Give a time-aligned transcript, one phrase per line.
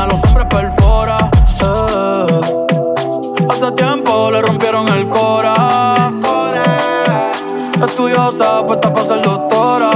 [0.00, 1.30] a los hombres perfora.
[1.60, 2.40] Eh.
[3.48, 6.10] Hace tiempo le rompieron el cora.
[7.86, 9.90] Estudiosa, puesta para ser doctora.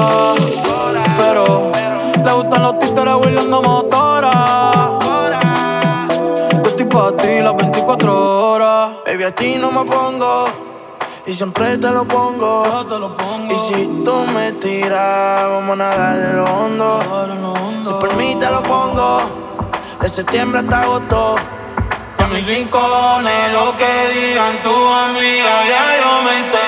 [1.16, 1.72] Pero
[2.25, 4.98] le gustan los títeres huirleando motora.
[6.62, 8.92] Yo estoy para ti las 24 horas.
[9.06, 10.47] Baby, a ti no me pongo
[11.26, 12.62] y siempre te lo pongo.
[13.50, 17.00] Y si tú me tiras, vamos a nadar en lo hondo.
[17.82, 19.38] Si por mí te lo pongo.
[20.08, 21.36] De septiembre hasta agosto.
[22.19, 26.67] Y a mis rincones, lo que digan tu amiga, ya yo me entero.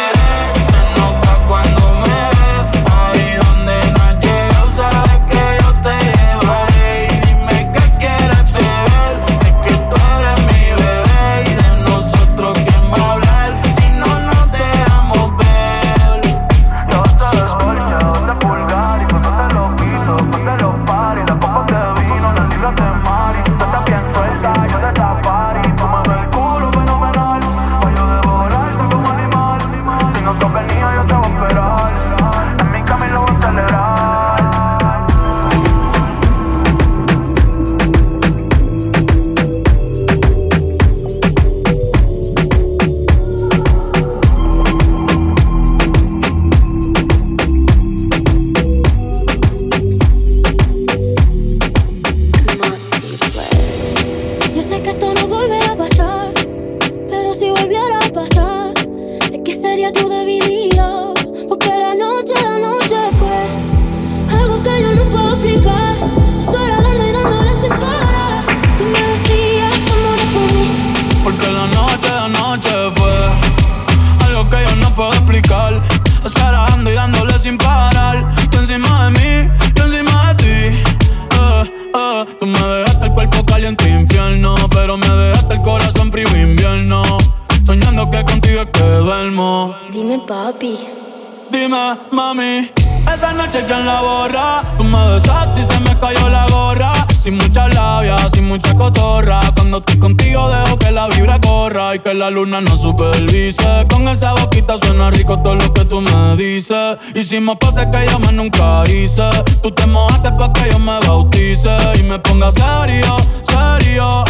[102.21, 103.87] La luna no supervise.
[103.89, 106.99] Con esa boquita suena rico todo lo que tú me dices.
[107.15, 109.23] Hicimos pases que yo más nunca hice.
[109.63, 114.25] Tú te mojaste para que yo me bautice y me ponga serio, serio.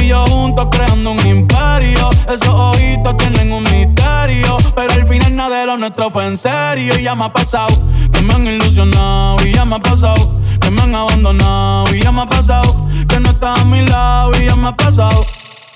[0.00, 2.10] Y yo juntos creando un imperio.
[2.32, 4.56] Esos ojitos tienen un misterio.
[4.76, 6.96] Pero al final nada de lo nuestro fue en serio.
[6.96, 7.76] Y ya me ha pasado
[8.12, 9.44] que me han ilusionado.
[9.44, 11.92] Y ya me ha pasado que me han abandonado.
[11.92, 14.30] Y ya me ha pasado que no estás a mi lado.
[14.40, 15.26] Y ya me ha pasado.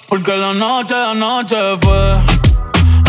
[0.09, 2.13] Porque la noche de anoche fue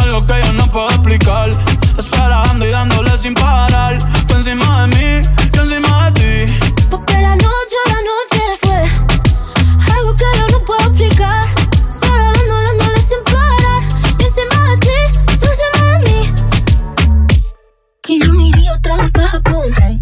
[0.02, 1.52] algo que yo no puedo explicar.
[1.98, 4.00] Esperando y dándole sin parar.
[4.28, 6.54] Tú encima de mí, yo encima de ti.
[6.90, 11.46] Porque la noche, la noche fue algo que yo no puedo explicar.
[11.90, 13.84] Solo dando, dándole sin parar.
[14.20, 16.34] Y encima de ti, tú encima de mí.
[18.02, 19.97] Que yo me iría otra vez para Japón.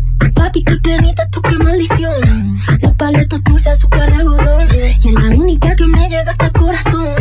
[0.63, 2.57] Que teniste tú, qué maldición.
[2.79, 4.69] La paleta dulce, azúcar de algodón.
[4.73, 7.13] Y es la única que me llega hasta el corazón.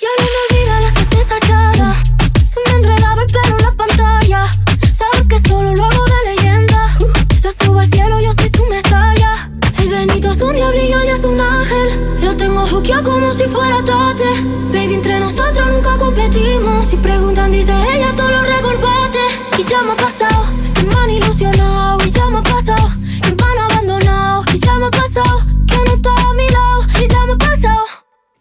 [0.00, 1.94] Ya no me olvida la suerte estallada.
[2.42, 4.46] Se me enredaba el pelo en la pantalla.
[4.94, 6.96] Sabes que solo lo hago de leyenda.
[7.42, 9.50] Lo subo al cielo, yo soy su mesaya.
[9.78, 12.16] El Benito es un diablillo y es un ángel.
[12.22, 14.24] Lo tengo juqueado como si fuera tate.
[14.72, 16.88] Baby, entre nosotros nunca competimos.
[16.88, 18.23] Si preguntan, dice ella, todo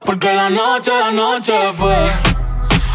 [0.06, 1.96] Porque la noche de anoche fue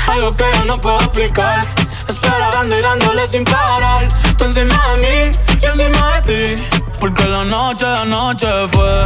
[0.09, 1.67] algo que yo no puedo explicar.
[2.07, 4.09] Esperando y dándole sin parar.
[4.37, 6.63] Tú encima de mí, yo encima de ti.
[7.01, 9.05] Porque la noche de anoche fue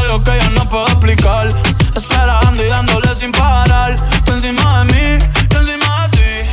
[0.00, 1.52] algo que yo no puedo explicar.
[1.94, 3.96] Esperando y dándole sin parar.
[4.24, 6.50] Tú encima de mí, yo encima de ti.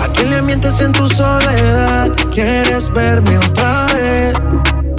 [0.00, 2.10] ¿A quién le mientes en tu soledad?
[2.32, 4.34] ¿Quieres verme otra vez?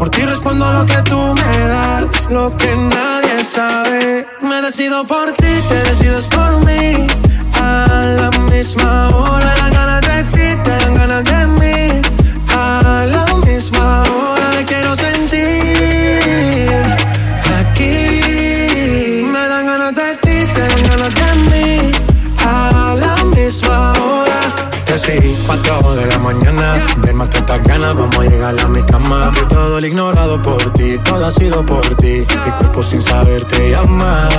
[0.01, 4.27] Por ti respondo lo que tú me das, lo que nadie sabe.
[4.41, 7.05] Me decido por ti, te decides por mí.
[7.61, 7.85] A
[8.17, 11.80] la misma hora, dan ganas de ti, te dan ganas de mí.
[25.03, 25.13] Hora.
[25.13, 26.85] Que sí, 4 de la mañana.
[26.97, 29.31] Ven, mate estas ganas, vamos a llegar a mi cama.
[29.33, 32.25] Que todo el ignorado por ti, todo ha sido por ti.
[32.45, 34.29] Mi cuerpo sin saber te llama.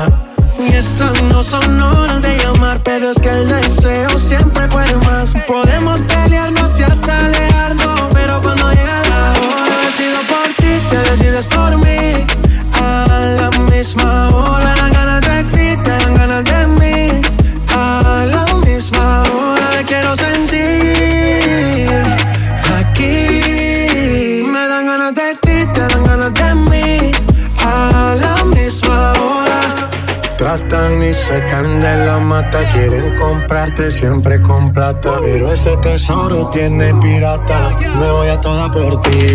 [0.59, 5.35] Y estas no son horas de llamar, pero es que el deseo siempre puede más.
[5.47, 11.47] Podemos pelearnos y hasta alejarnos, pero cuando llega la hora, decido por ti, te decides
[11.47, 12.25] por mí.
[12.81, 17.42] A la misma hora, dan ganas de ti, te dan ganas de mí.
[30.55, 35.13] Tratan y se caen de la mata, quieren comprarte siempre con plata.
[35.23, 39.33] Pero ese tesoro tiene pirata, me voy a toda por ti.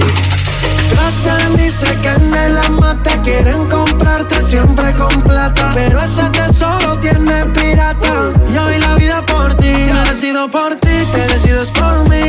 [0.90, 5.72] Tratan y se caen de la mata, quieren comprarte siempre con plata.
[5.74, 9.74] Pero ese tesoro tiene pirata, yo doy la vida por ti.
[9.92, 12.27] Me decido por ti, te decides por mí.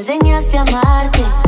[0.00, 1.39] enseñaste a amarte.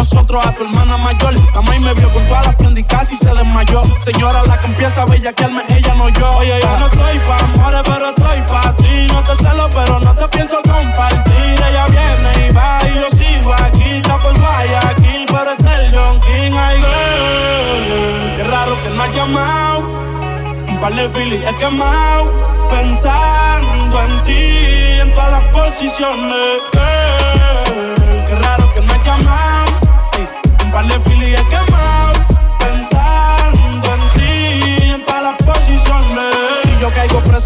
[0.00, 1.34] nosotros a tu hermana mayor.
[1.54, 3.82] La maíz me vio con todas las prendas y casi se desmayó.
[3.98, 6.36] Señora, la que empieza a bellaquearme, ella no yo.
[6.38, 9.06] Oye, yo no estoy pa' amores, pero estoy pa' ti.
[9.12, 11.54] No te celo, pero no te pienso compartir.
[11.68, 13.90] Ella viene y va y yo sigo aquí.
[14.00, 14.32] Está por
[14.88, 16.52] aquí, pero está el John King.
[16.80, 18.36] Girl.
[18.36, 19.80] Qué raro que no ha llamado.
[20.66, 22.24] Un par de filis he quemado.
[22.70, 26.79] Pensando en ti, en todas las posiciones.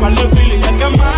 [0.00, 1.15] pa' le fili, ya que más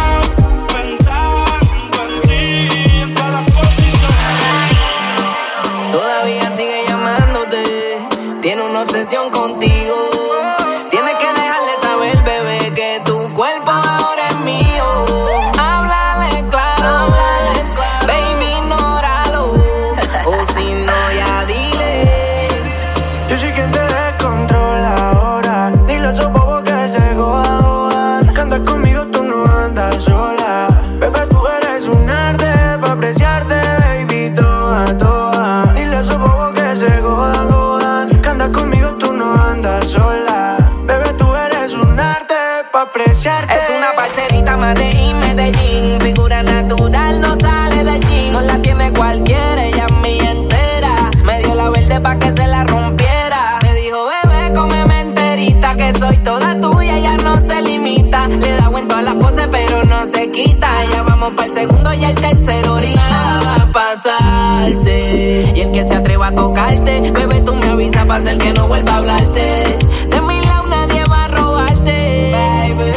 [60.46, 62.78] Ya vamos para el segundo y el tercero.
[62.80, 65.52] Y va a pasarte.
[65.56, 68.68] Y el que se atreva a tocarte, bebé, tú me avisas para hacer que no
[68.68, 69.78] vuelva a hablarte.
[70.08, 72.30] De mi lado nadie va a robarte.
[72.32, 72.92] Baby.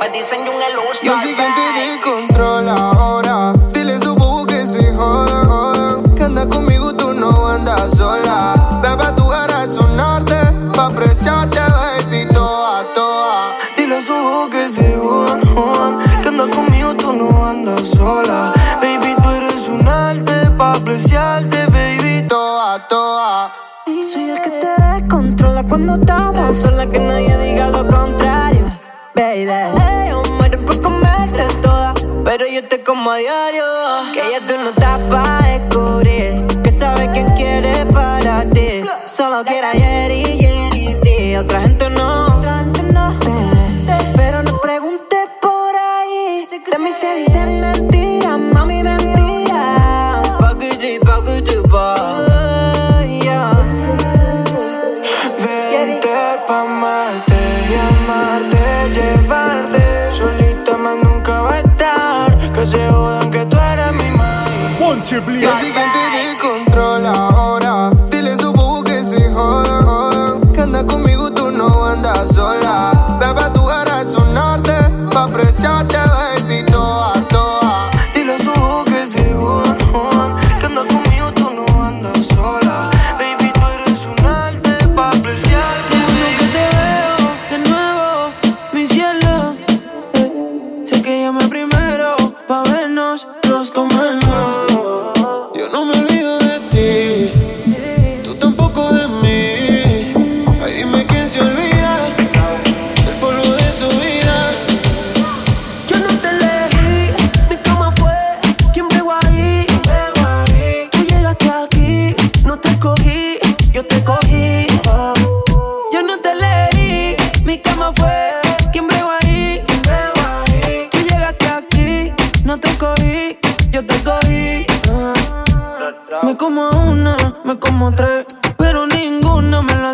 [0.00, 0.48] But dicen un
[1.02, 1.42] Yo sí que
[32.90, 33.64] como a diario.
[34.12, 36.44] Que ya tú no estás para descubrir.
[36.60, 38.82] Que sabes quién quiere para ti.
[39.06, 41.36] Solo quiere ayer y Jenny.
[41.36, 42.09] Otra gente no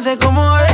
[0.06, 0.65] sé.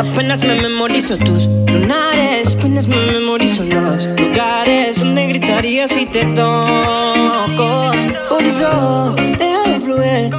[0.00, 7.92] Apenas me memorizo tus lunares, apenas me memorizo los lugares donde gritaría si te toco.
[8.30, 10.30] Por eso, déjalo fluir.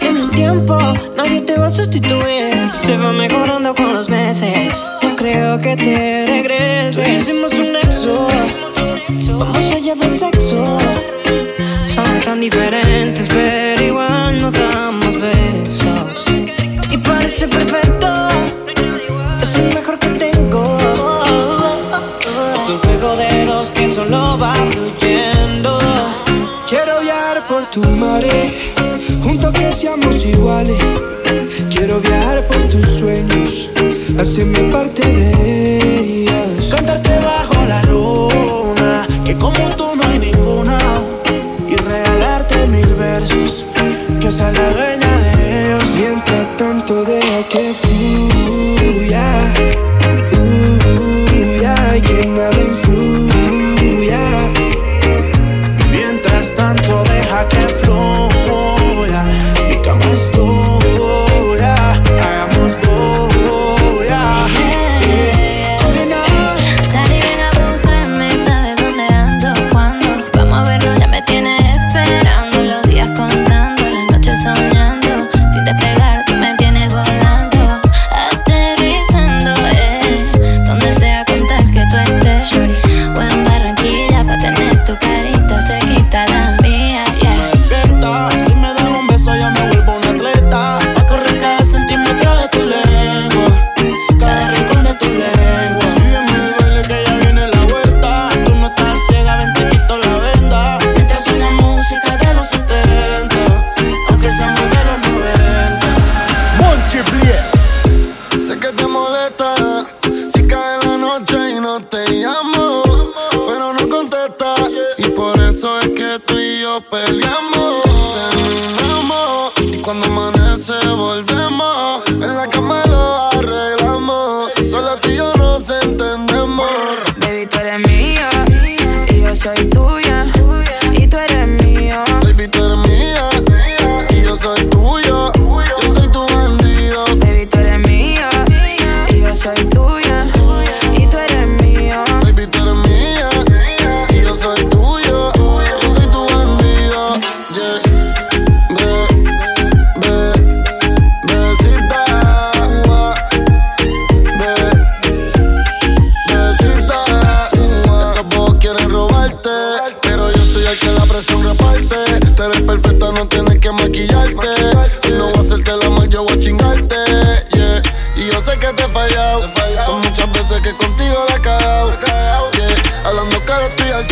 [0.00, 0.78] En el tiempo,
[1.14, 2.70] nadie te va a sustituir.
[2.72, 4.90] Se va mejorando con los meses.
[5.02, 7.28] No creo que te regreses.
[7.28, 8.28] Hicimos un nexo,
[9.38, 10.78] vamos allá del sexo.
[11.84, 13.61] Somos tan diferentes, pero.
[34.22, 35.81] Haceme parte de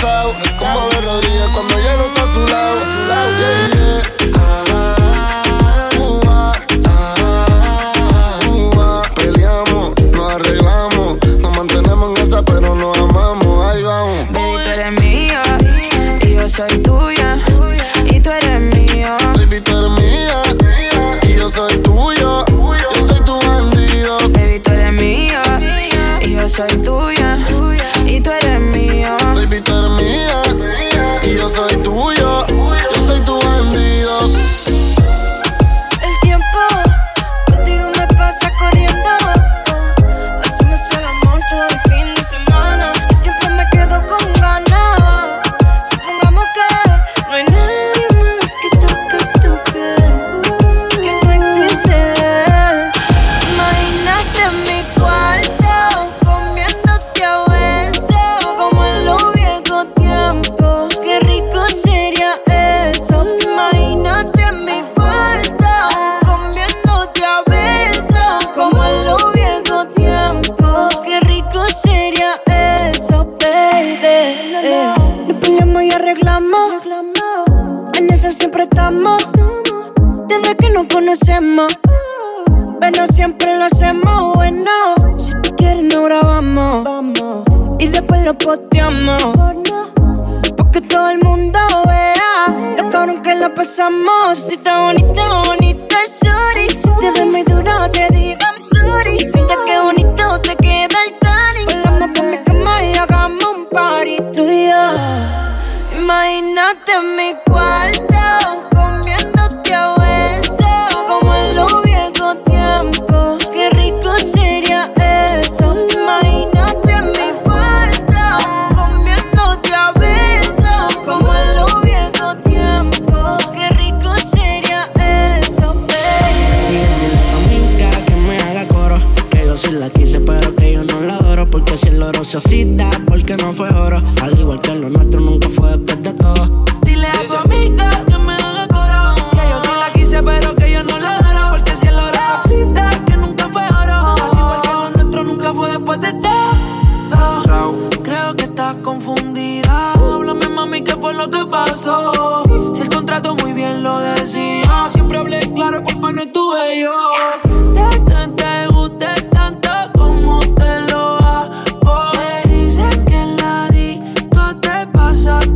[0.00, 0.34] fout.
[0.58, 0.89] Come on,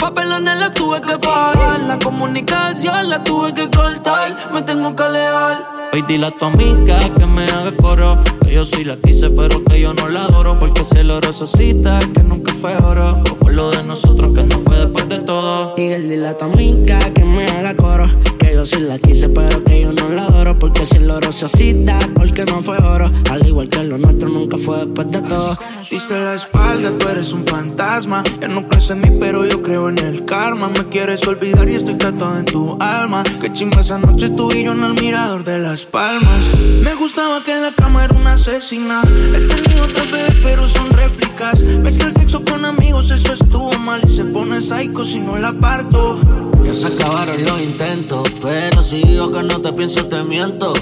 [0.00, 1.80] papelones los tuve que pagar.
[1.80, 4.36] La comunicación la tuve que cortar.
[4.52, 5.90] Me tengo que alejar.
[5.92, 9.64] Hoy dile a tu amiga que me haga coro Que yo sí la quise pero
[9.64, 13.20] que yo no la adoro Porque si el oro se oscila que nunca fue oro
[13.28, 16.44] Como lo de nosotros que no fue después de todo Y él dile a tu
[16.44, 18.06] amiga que me haga coro
[18.52, 21.44] Yo sí la quise pero que yo no la adoro Porque si el oro se
[21.46, 25.58] oscila porque no fue oro Al igual que lo nuestro nunca fue después de todo
[25.90, 28.22] Diste la espalda, tú eres un fantasma.
[28.40, 30.68] Ya no crees en mí, pero yo creo en el karma.
[30.68, 33.24] Me quieres olvidar y estoy tatuado en tu alma.
[33.40, 36.44] Que chimba esa noche tú y yo en el mirador de las palmas.
[36.84, 39.02] Me gustaba que en la cama era una asesina.
[39.34, 41.60] He tenido otras veces, pero son réplicas.
[41.60, 44.00] Que el sexo con amigos, eso estuvo mal.
[44.08, 46.20] Y se pone psycho si no la parto.
[46.70, 50.72] Ya se acabaron los intentos, pero si digo que no te pienso te miento.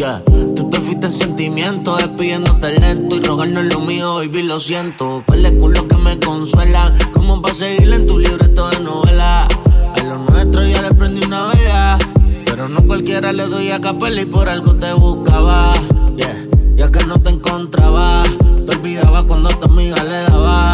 [0.00, 0.22] Ya,
[0.56, 5.22] tú te fuiste en sentimiento, despidiéndote lento y rogarnos lo mío, baby, lo siento.
[5.26, 9.46] Pele culo que me consuela, como para seguir en tu libreto de novela.
[9.46, 11.98] A lo nuestro ya le prendí una vela,
[12.46, 15.74] pero no cualquiera le doy a capela y por algo te buscaba.
[16.16, 18.22] Yeah, ya que no te encontraba,
[18.64, 20.72] te olvidaba cuando a tu amiga le daba.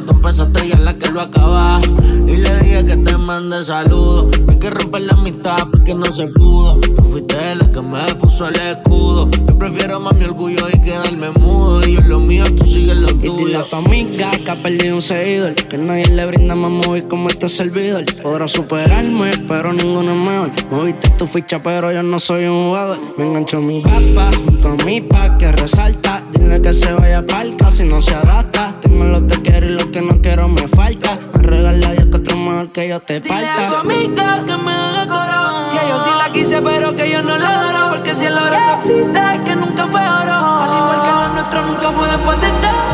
[0.00, 1.78] Tú empezaste y la que lo acaba.
[2.26, 4.34] Y le dije que te mande saludos.
[4.48, 6.80] Hay que romper la amistad porque no se pudo.
[7.12, 9.28] Fuiste la que me puso el escudo.
[9.46, 11.86] Yo prefiero más mi orgullo y quedarme mudo.
[11.86, 13.34] Y yo lo mío, tú sigues lo tuyo.
[13.40, 15.54] Y dile a tu amiga que ha perdido un seguidor.
[15.54, 18.04] Que nadie le brinda más móvil como este servidor.
[18.22, 20.50] Podrá superarme, pero ninguno es mejor.
[20.70, 22.98] Moviste tu ficha, pero yo no soy un jugador.
[23.18, 26.22] Me enganchó mi papá junto a mi pa' que resalta.
[26.32, 28.74] Dile que se vaya palca si no se adapta.
[28.80, 31.18] Tengo lo que quiero y lo que no quiero me falta.
[31.34, 33.80] Arreglarle a Dios que otro mejor que yo te Dile a tu falta.
[33.80, 37.60] amiga que me haga coro Que yo sí la quise pero que yo no la
[37.60, 41.28] adoro Porque si el se oxida es que nunca fue oro Al igual que lo
[41.34, 42.92] nuestro nunca fue después de todo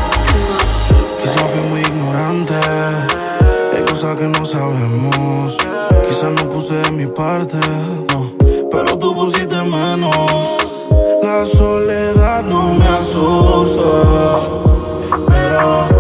[1.22, 2.54] Quizás fui muy ignorante,
[3.74, 5.56] hay cosas que no sabemos.
[6.08, 7.58] Quizás no puse de mi parte,
[8.08, 8.32] no,
[8.70, 10.56] pero tú pusiste menos.
[11.22, 14.40] La soledad no me asusta,
[15.26, 15.97] pero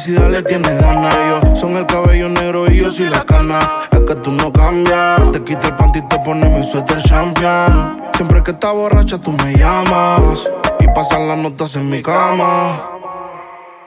[0.00, 3.58] felicidad le tienes ganas, yo son el cabello negro y yo soy la cana.
[3.90, 5.32] Es que tú no cambias.
[5.32, 8.00] Te quita el panty y te pone mi suéter champion.
[8.14, 12.80] Siempre que estás borracha tú me llamas y pasan las notas en mi cama.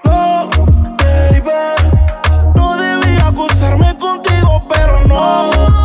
[0.03, 0.49] No,
[0.99, 1.41] baby,
[2.55, 5.82] no debía acostarme contigo, pero no.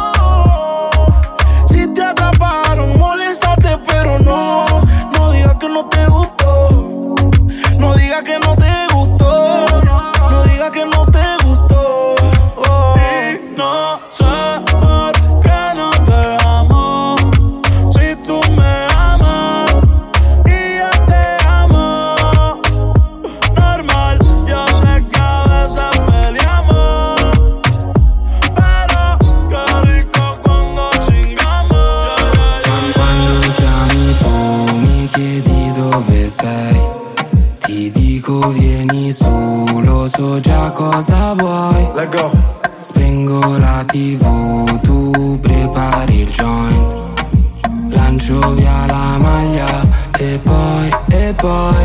[51.40, 51.77] Boy.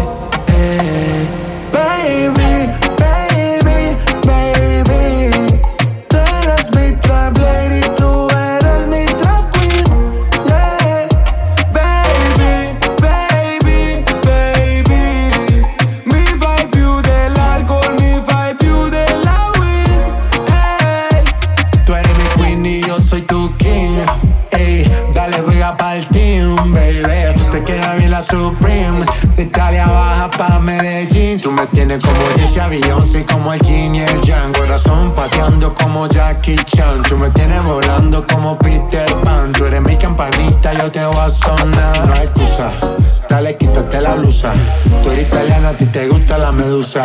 [46.54, 47.04] medusa.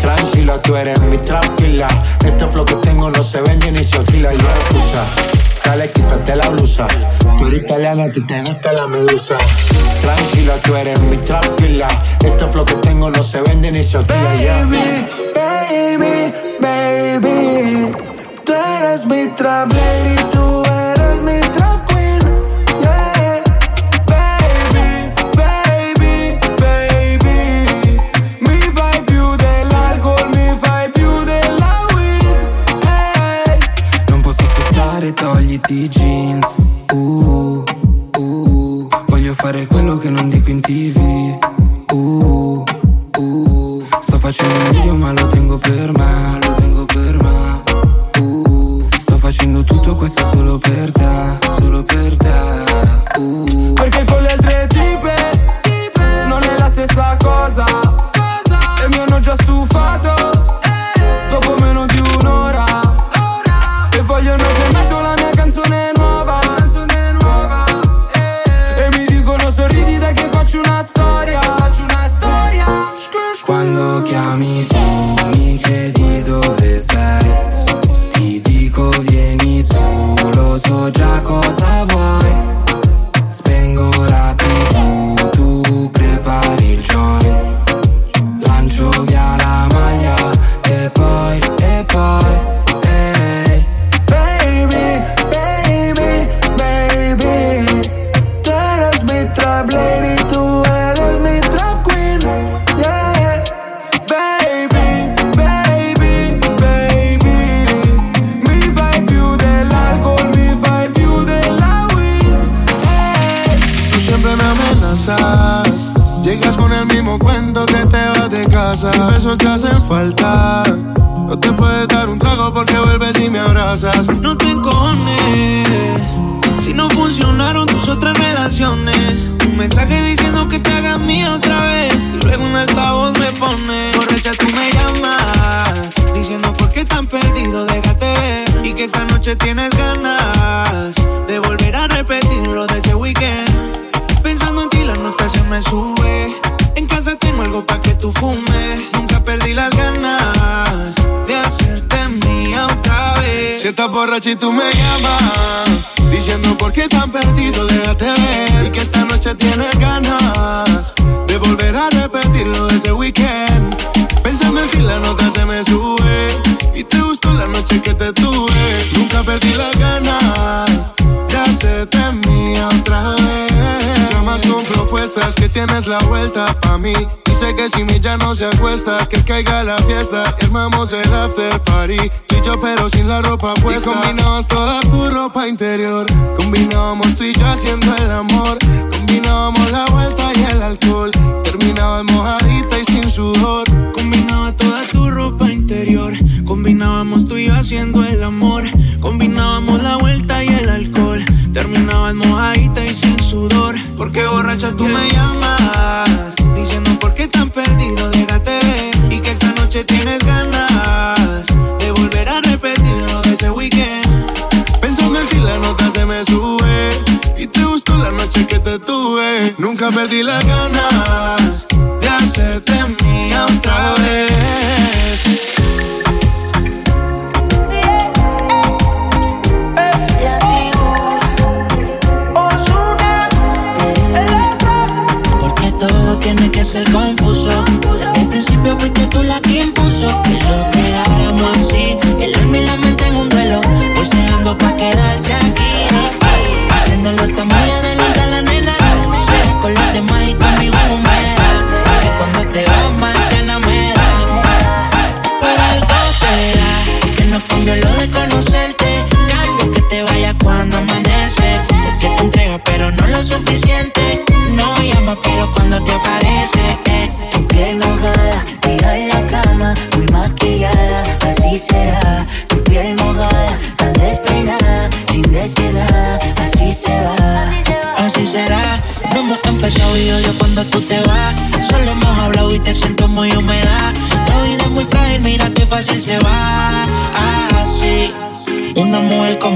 [0.00, 1.88] Tranquila, tú eres mi tranquila.
[2.24, 4.32] Este flow que tengo no se vende ni se alquila.
[4.32, 5.04] Yo excusa.
[5.64, 6.86] Dale, quítate la blusa.
[7.38, 9.36] Tú eres italiana, a ti te la medusa.
[10.00, 11.88] Tranquila, tú eres mi tranquila.
[12.24, 14.18] Este flow que tengo no se vende ni se alquila.
[14.64, 17.92] Baby, baby, baby.
[18.44, 21.67] Tú eres mi traveler y tú eres mi traveler.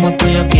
[0.02, 0.51] como tuya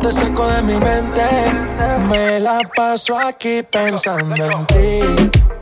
[0.00, 1.22] te saco de mi mente.
[2.08, 5.00] Me la paso aquí pensando en ti,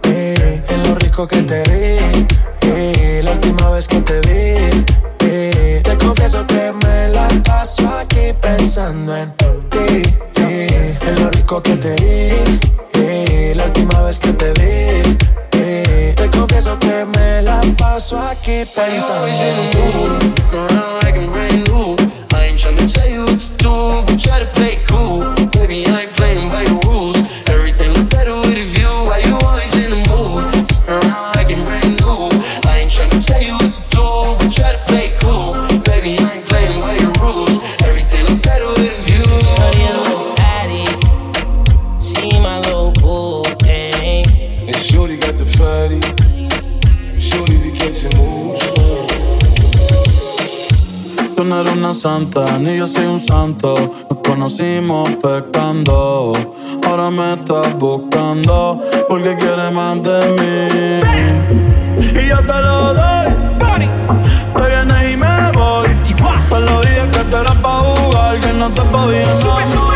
[0.05, 2.27] eh, en lo rico que te di,
[2.63, 4.85] eh, la última vez que te di.
[5.21, 9.33] Eh, te confieso que me la paso aquí pensando en
[9.71, 10.03] ti,
[10.37, 12.59] eh, en lo rico que te di,
[12.95, 15.17] eh, la última vez que te di.
[16.15, 20.46] Te confieso que me la paso aquí pensando en ti.
[53.63, 53.81] Nos
[54.23, 56.33] conocimos pecando.
[56.87, 62.21] Ahora me estás buscando porque quieres más de mí.
[62.21, 63.35] Y yo te lo doy.
[64.57, 65.89] Te vienes y me voy.
[66.49, 69.96] Te lo dije que te era pa' jugar, que no te podía enamorar.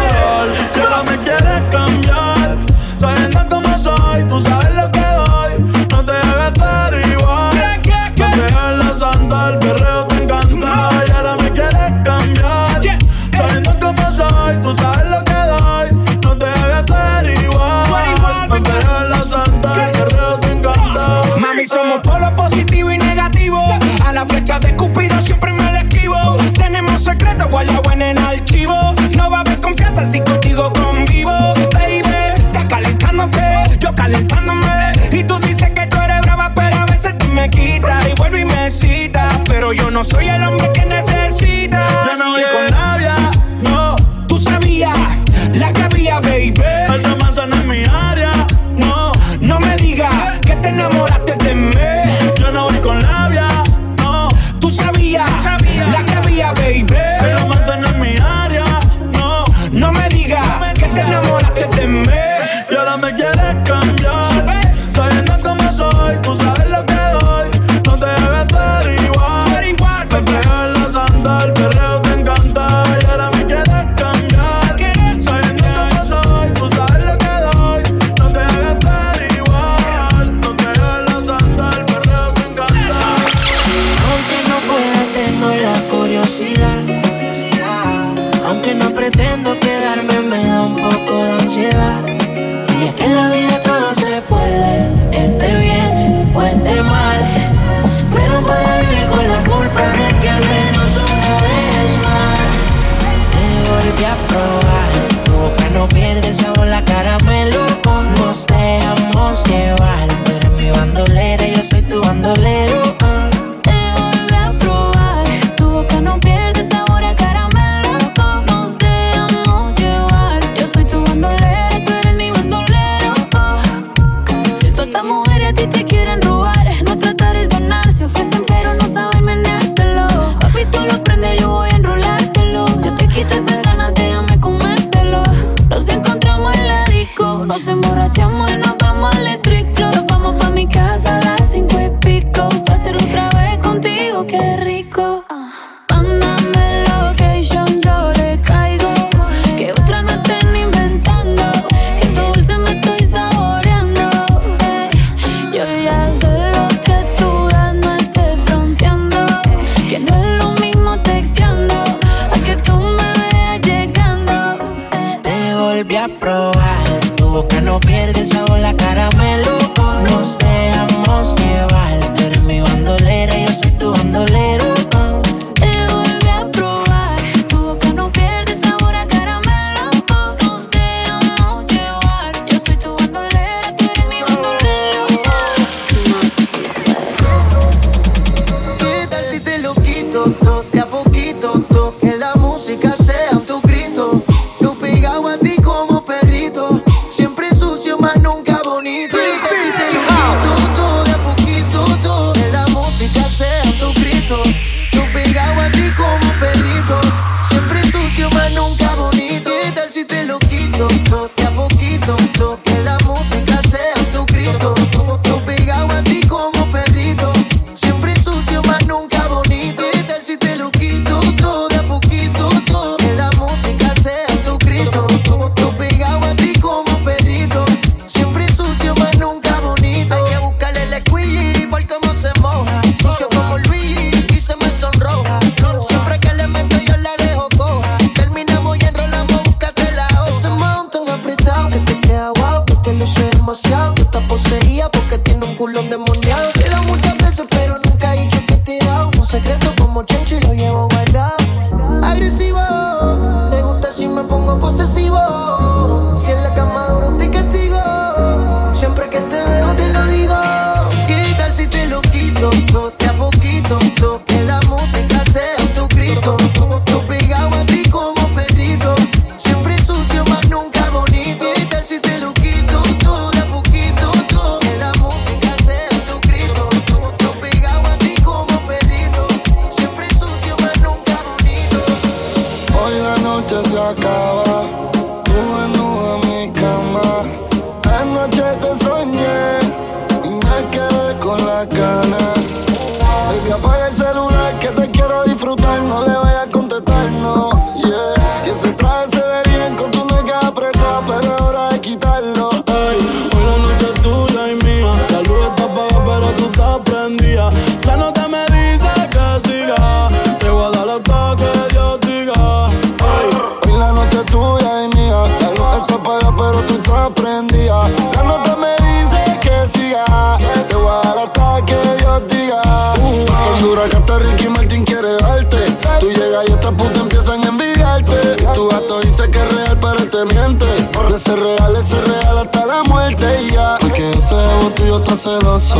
[333.21, 333.77] botella.
[333.81, 335.77] Porque ese bebo tuyo está celoso.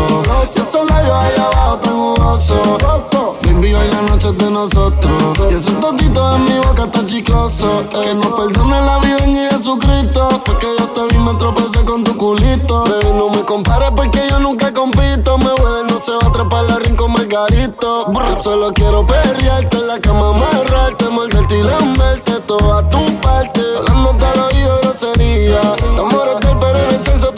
[0.55, 3.39] Y esos labios allá abajo tan jugosos.
[3.43, 5.39] Baby, hoy la noche es de nosotros.
[5.51, 7.85] Y ese totito en mi boca está chicloso.
[7.91, 10.29] Que no perdone la vida en Jesucristo.
[10.45, 12.85] Fue que yo te vi, me tropecé con tu culito.
[12.85, 15.39] Baby, no me compares porque yo nunca compito.
[15.39, 18.13] Me voy no se va a atrapar la rincón margarito.
[18.13, 23.61] Yo solo quiero perrearte en la cama, amarrarte, morderte y lamberte toda tu parte.
[23.79, 25.61] Hablándote al oído grosería.
[25.61, 27.30] Te amores del pero en el sexo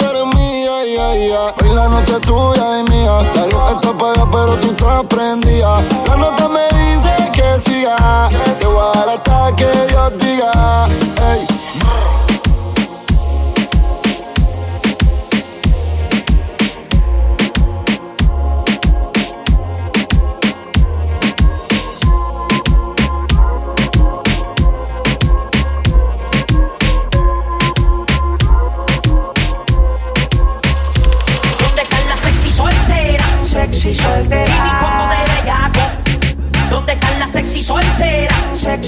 [1.60, 3.22] Hoy la noche es tuya y mía.
[3.34, 5.80] La luz está apagada, pero tú estás prendida.
[6.06, 8.28] La nota me dice que siga.
[8.60, 11.51] Te voy hasta que Dios diga.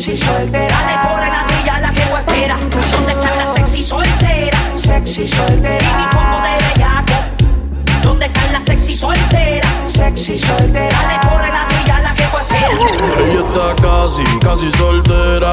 [0.04, 0.76] sexy soltera.
[0.86, 2.58] Le corre la trilla a la que espera.
[2.82, 4.58] Son de las sexy soltera.
[4.74, 5.78] Sexy soltera.
[5.80, 7.14] Y mi combo de bellaco.
[8.02, 9.66] ¿Dónde están la sexy soltera?
[9.86, 10.98] Sexy soltera.
[11.08, 13.30] Le corre la trilla a la que espera.
[13.30, 15.52] Ella está casi, casi soltera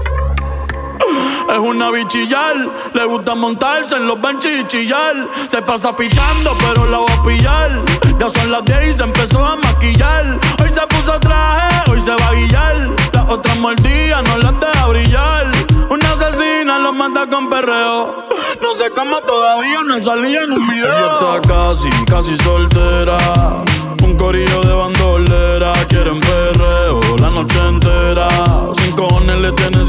[1.51, 2.55] Es una bichillar,
[2.93, 5.27] le gusta montarse en los benches y chillar.
[5.47, 7.81] Se pasa pichando, pero la va a pillar.
[8.17, 10.39] Ya son las 10 y se empezó a maquillar.
[10.61, 12.89] Hoy se puso traje, hoy se va a guillar.
[13.11, 15.51] Las otras mordidas no las deja brillar.
[15.89, 18.29] Una asesina lo mata con perreo.
[18.61, 20.85] No sé cómo todavía no salía en un video.
[20.85, 23.17] Ella está casi, casi soltera.
[24.03, 25.73] Un corillo de bandolera.
[25.89, 28.50] Quieren perreo la noche entera.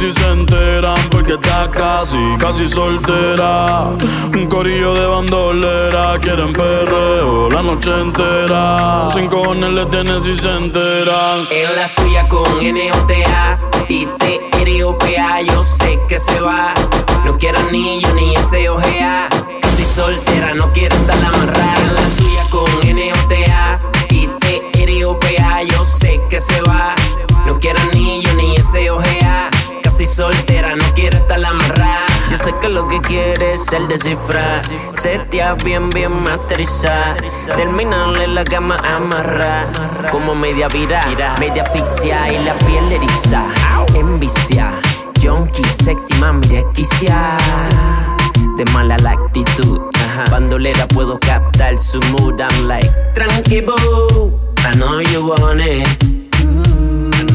[0.02, 0.98] Si se enteran.
[1.10, 3.90] Porque está casi, casi soltera.
[4.34, 6.18] Un corillo de bandolera.
[6.18, 9.08] Quieren perreo la noche entera.
[9.12, 11.46] Sin cojones le tienen si se enteran.
[11.50, 16.72] En la suya con N-O-T-A y T-R-O-P-A Yo sé que se va
[17.24, 19.28] No quiero anillo ni ese OGA
[19.60, 23.80] Casi soltera, no quiero estar amarrada En la suya con N-O-T-A
[24.10, 26.94] y T-R-O-P-A Yo sé que se va
[27.46, 29.50] No quiero anillo ni ese OGA
[30.06, 34.62] Soltera, no quiero estar amarrada yo sé que lo que quieres es el descifrar.
[34.94, 37.22] Setear bien, bien masterizar.
[37.56, 39.66] Terminarle la cama amarrar.
[40.10, 41.04] Como media vira,
[41.38, 43.44] media asfixia y la piel eriza.
[43.94, 44.72] Envicia,
[45.22, 47.36] junkie, sexy, mami, desquicia.
[48.56, 49.82] De mala la actitud.
[50.30, 52.40] Bandolera puedo captar su mood.
[52.40, 54.40] I'm like, tranqui boo.
[54.64, 56.21] I know you want it.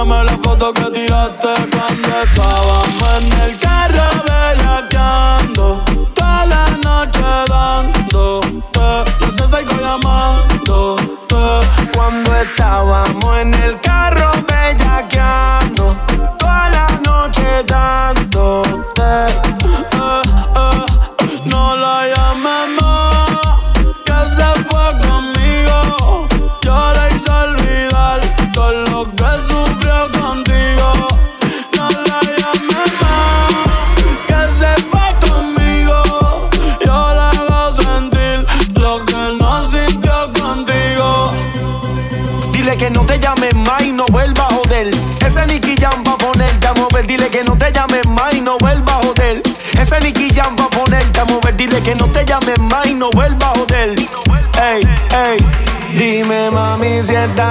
[0.00, 5.84] Envíame la foto que tiraste cuando estábamos en el carro bellaqueando.
[6.14, 9.10] Toda la noche dándote.
[9.36, 11.66] Yo sé sigo llamándote.
[11.94, 13.89] Cuando estábamos en el carro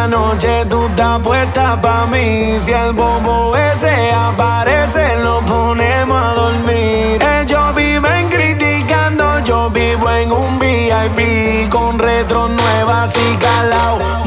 [0.10, 2.60] noche tú estás puesta pa' mí.
[2.60, 7.22] Si el bobo ese aparece, lo ponemos a dormir.
[7.22, 14.19] Eh, Ellos viven criticando, yo vivo en un VIP con retro nueva y calao.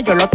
[0.00, 0.28] Yo lo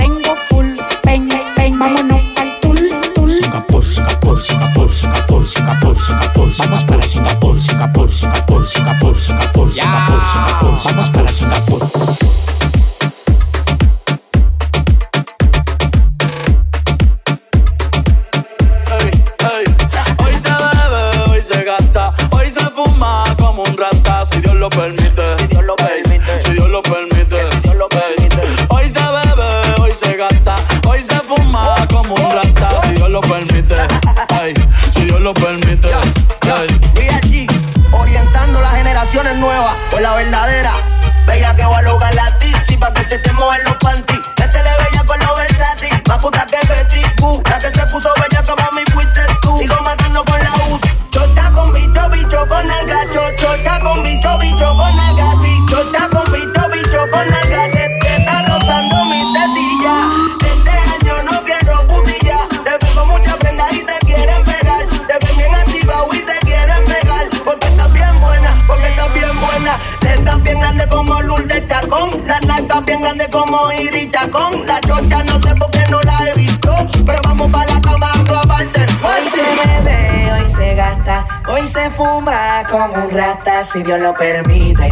[82.00, 84.88] fuma como un rata, si Dios lo permite.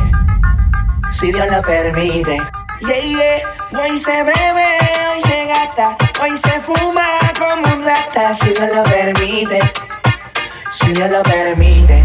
[1.09, 2.35] Si Dios lo permite.
[2.81, 3.79] Yeah, yeah.
[3.79, 4.67] Hoy se bebe,
[5.13, 7.07] hoy se gasta, hoy se fuma
[7.39, 9.59] como un rata, si Dios lo permite.
[10.69, 12.03] Si Dios lo permite.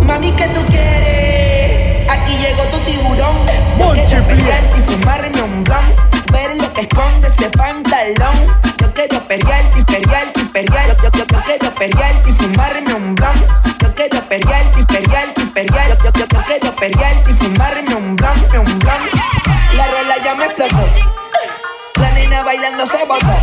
[0.00, 2.10] Mami, ¿qué tú quieres?
[2.10, 3.36] Aquí llegó tu tiburón.
[3.78, 6.01] Yo quiero pelear y fumarme un blunt.
[6.32, 8.46] Ver lo que esconde ese pantalón.
[8.78, 10.96] Yo quiero perrear y perrear y perrear.
[10.96, 13.52] Yo, yo, yo quiero perrear y fumarme un blunt.
[13.80, 15.98] Yo quiero perrear y perrear y perrear.
[15.98, 19.14] Yo, yo, yo quiero perrear y fumarme un blunt, un blunt.
[19.76, 20.88] La rola ya me explotó.
[21.96, 23.36] La nena bailando se botó.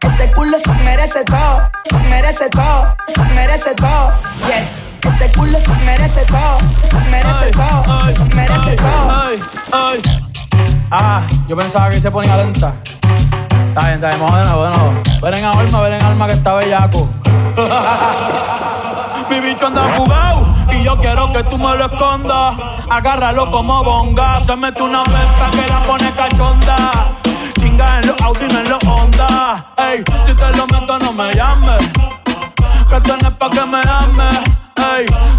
[0.00, 4.12] Ese culo se merece todo, se merece todo, se merece todo.
[4.46, 4.84] Yes.
[5.02, 6.58] Ese culo se merece todo,
[6.88, 10.27] se merece todo, se merece todo.
[10.90, 12.72] Ah, yo pensaba que se ponía lenta.
[13.68, 15.20] Está bien, está bien, vamos de.
[15.20, 17.08] Ven en alma, ven en alma que está bellaco.
[19.30, 22.56] Mi bicho anda fugado y yo quiero que tú me lo escondas.
[22.88, 24.40] Agárralo como bonga.
[24.40, 27.12] Se mete una venta que la pone cachonda.
[27.58, 29.66] Chinga en los Audi, no en los Honda.
[29.76, 31.90] Ey, si te lo meto, no me llames.
[32.88, 34.67] Que tienes pa' que me ames.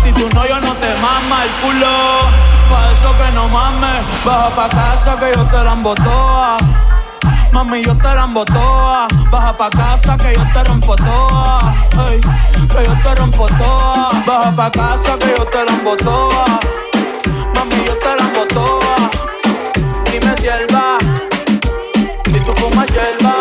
[0.04, 2.28] Si tu novio no te mama el culo,
[2.70, 4.04] pa' eso que no mames.
[4.26, 6.58] Baja pa' casa que yo te la toa.
[7.54, 9.08] Mami, yo te la toa.
[9.32, 11.74] Baja pa' casa que yo te rompo toa.
[12.10, 14.12] Ey, que yo te rompo toa.
[14.28, 16.46] Baja pa' casa que yo te la toa.
[17.56, 18.96] Mami, yo te la toa.
[20.12, 20.98] Dime si él va.
[22.26, 23.39] Si tú fumas hierba.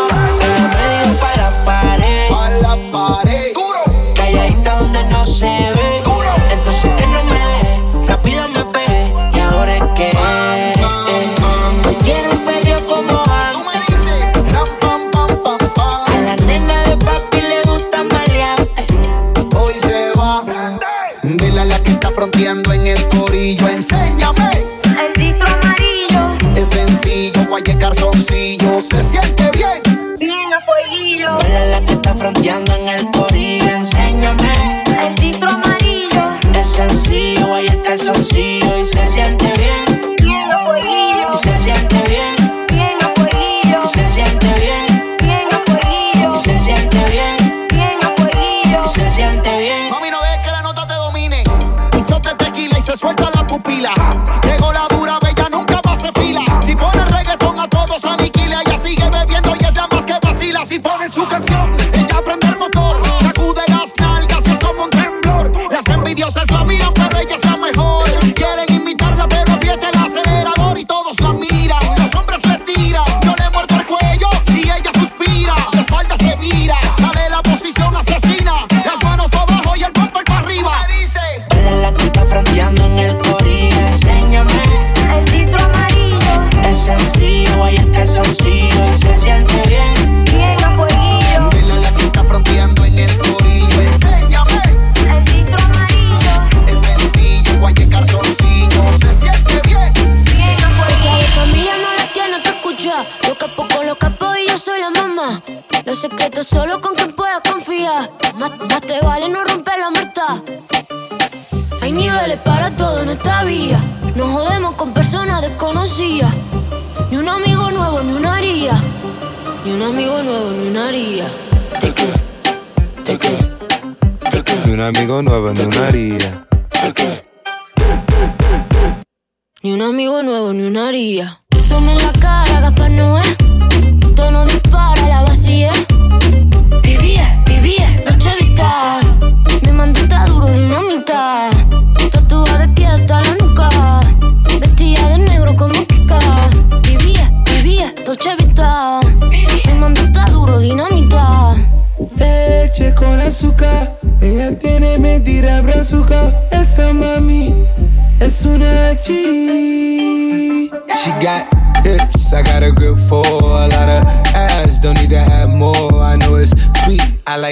[23.57, 24.51] Enséñame.
[24.85, 28.79] El distro amarillo, Es sencillo, guaye calzoncillo.
[28.79, 30.17] Se siente bien.
[30.19, 31.39] bien a fueguillo.
[31.39, 33.65] Vela la que está fronteando en el corillo.
[33.69, 34.85] Enséñame.
[35.03, 38.68] El distro amarillo, Es sencillo, ahí el calzoncillo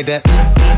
[0.07, 0.23] that.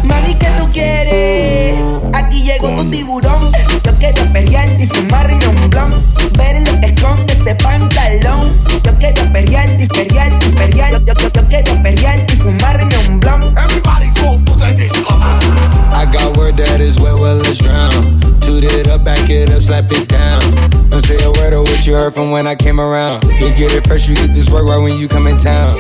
[0.03, 1.75] Mami, ¿qué tú quieres?
[2.15, 3.53] Aquí llegó tu tiburón.
[3.85, 6.03] Yo quiero perrear y fumarme un blon.
[6.37, 8.53] Ver lo que esconde ese pantalón.
[8.83, 10.93] Yo quiero perrear y perrear y perrear.
[10.93, 13.57] Yo, yo, yo, yo quiero perrear y fumarme un blon.
[13.57, 14.89] Everybody go to the.
[15.93, 18.21] I got word that is wet, well, let's drown.
[18.41, 20.41] Toot it up, back it up, slap it down.
[20.91, 23.25] Don't say a word of what you heard from when I came around.
[23.25, 25.77] You get it fresh, you get this work right when you come in town.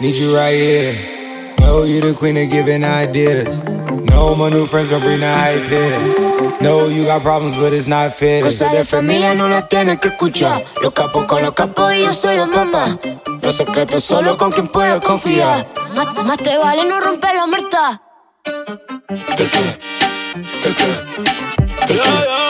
[0.00, 1.23] Need you right here.
[1.74, 3.60] Know you the queen of giving ideas.
[4.10, 6.60] No, my new friends don't bring the hype.
[6.62, 8.44] No, you got problems, but it's not fair.
[8.44, 10.62] Cosa de familia no la tienes que escuchar.
[10.80, 12.96] Los capos con los capos y yo soy la mamá.
[13.42, 15.66] Los secretos solo con quien puedo confiar.
[15.96, 18.00] Más, más te vale no romper la muerta.
[21.88, 22.43] Más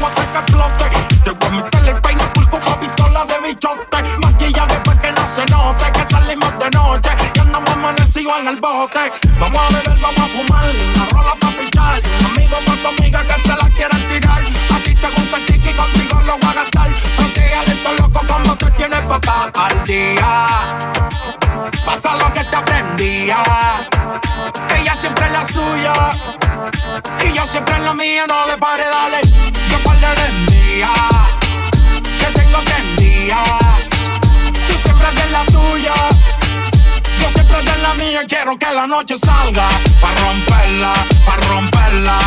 [0.00, 0.84] la pista, voy a hacer que explote.
[1.24, 4.18] Te voy a meter el peine full con pistola de bichote.
[4.20, 5.92] Maquilla después que no se note.
[5.92, 9.12] Que salimos de noche y andamos amanecidos en el bote.
[9.38, 10.70] Vamos a beber, vamos a fumar.
[10.94, 12.02] Una rola pa' pichar.
[12.20, 14.42] Un amigo pa' tu amiga que se la quieran tirar.
[14.42, 16.90] A ti te gusta el kiki, contigo lo voy a gastar.
[17.16, 21.27] Practícale esto loco como te tienes papá al día.
[21.84, 23.36] Pasa lo que te aprendía.
[24.78, 25.94] Ella siempre es la suya.
[27.26, 28.24] Y yo siempre en la mía.
[28.26, 29.20] No le pare, dale.
[29.70, 30.90] Yo par de mía.
[32.18, 33.88] Que tengo enviar.
[34.68, 35.94] Tú siempre de la tuya.
[37.20, 38.20] Yo siempre de la mía.
[38.28, 39.68] Quiero que la noche salga.
[40.00, 40.92] Pa' romperla,
[41.26, 42.18] pa' romperla.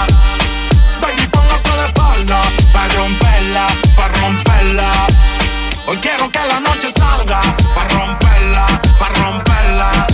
[1.02, 2.42] Baby, póngase de espalda.
[2.74, 4.92] Pa' romperla, pa' romperla.
[5.88, 7.42] Hoy quiero que la noche salga.
[7.76, 8.66] Pa' romperla,
[9.02, 10.11] pa' romperla.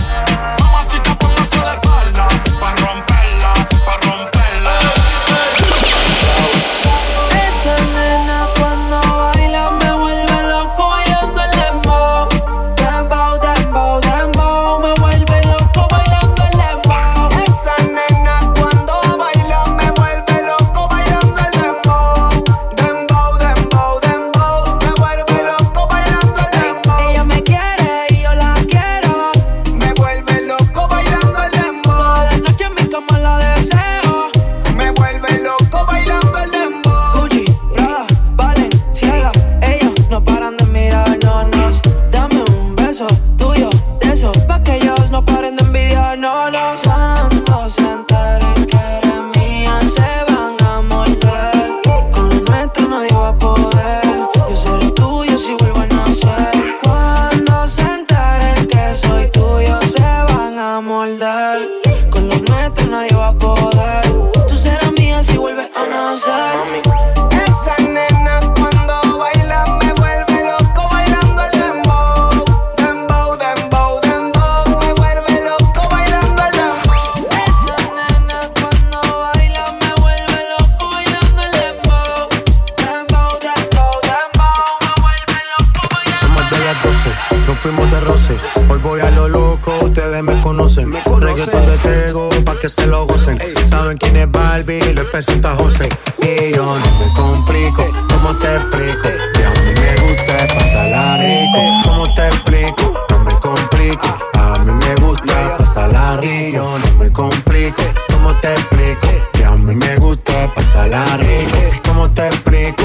[93.88, 95.88] saben quién es Barbie, lo presenta José.
[96.20, 99.08] Y yo no me complico, ¿cómo te explico?
[99.32, 101.82] Que a mí me gusta pasarla rico.
[101.84, 103.06] ¿Cómo te explico?
[103.10, 106.56] No me complico, a mí me gusta pasarla rico.
[106.56, 107.82] Yo no me complico,
[108.12, 109.08] ¿cómo te explico?
[109.32, 111.58] Que a mí me gusta pasarla rico.
[111.86, 112.84] ¿Cómo te explico?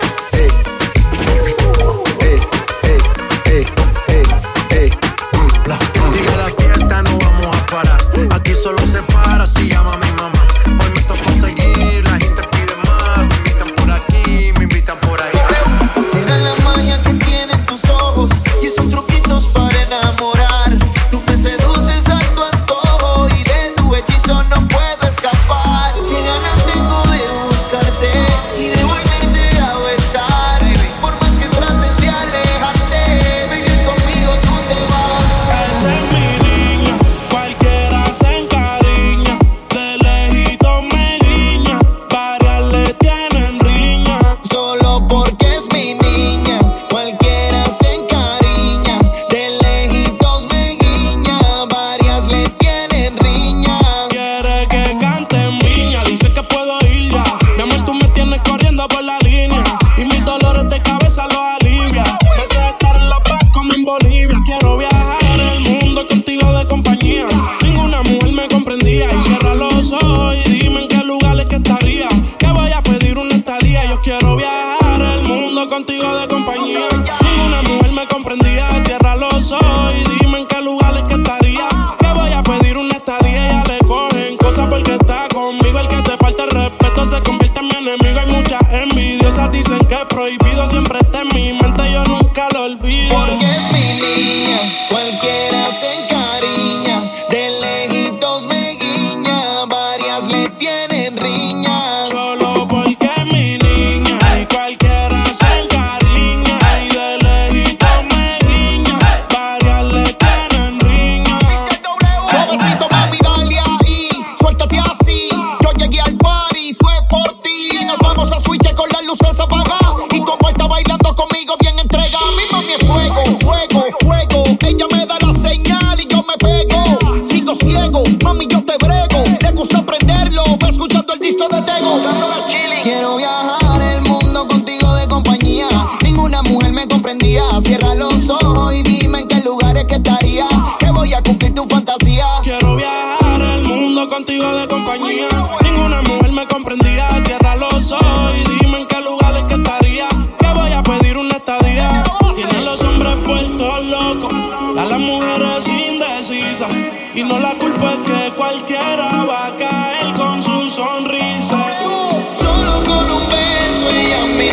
[164.43, 164.47] No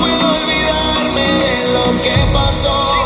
[0.00, 3.05] puedo olvidarme de lo que pasó.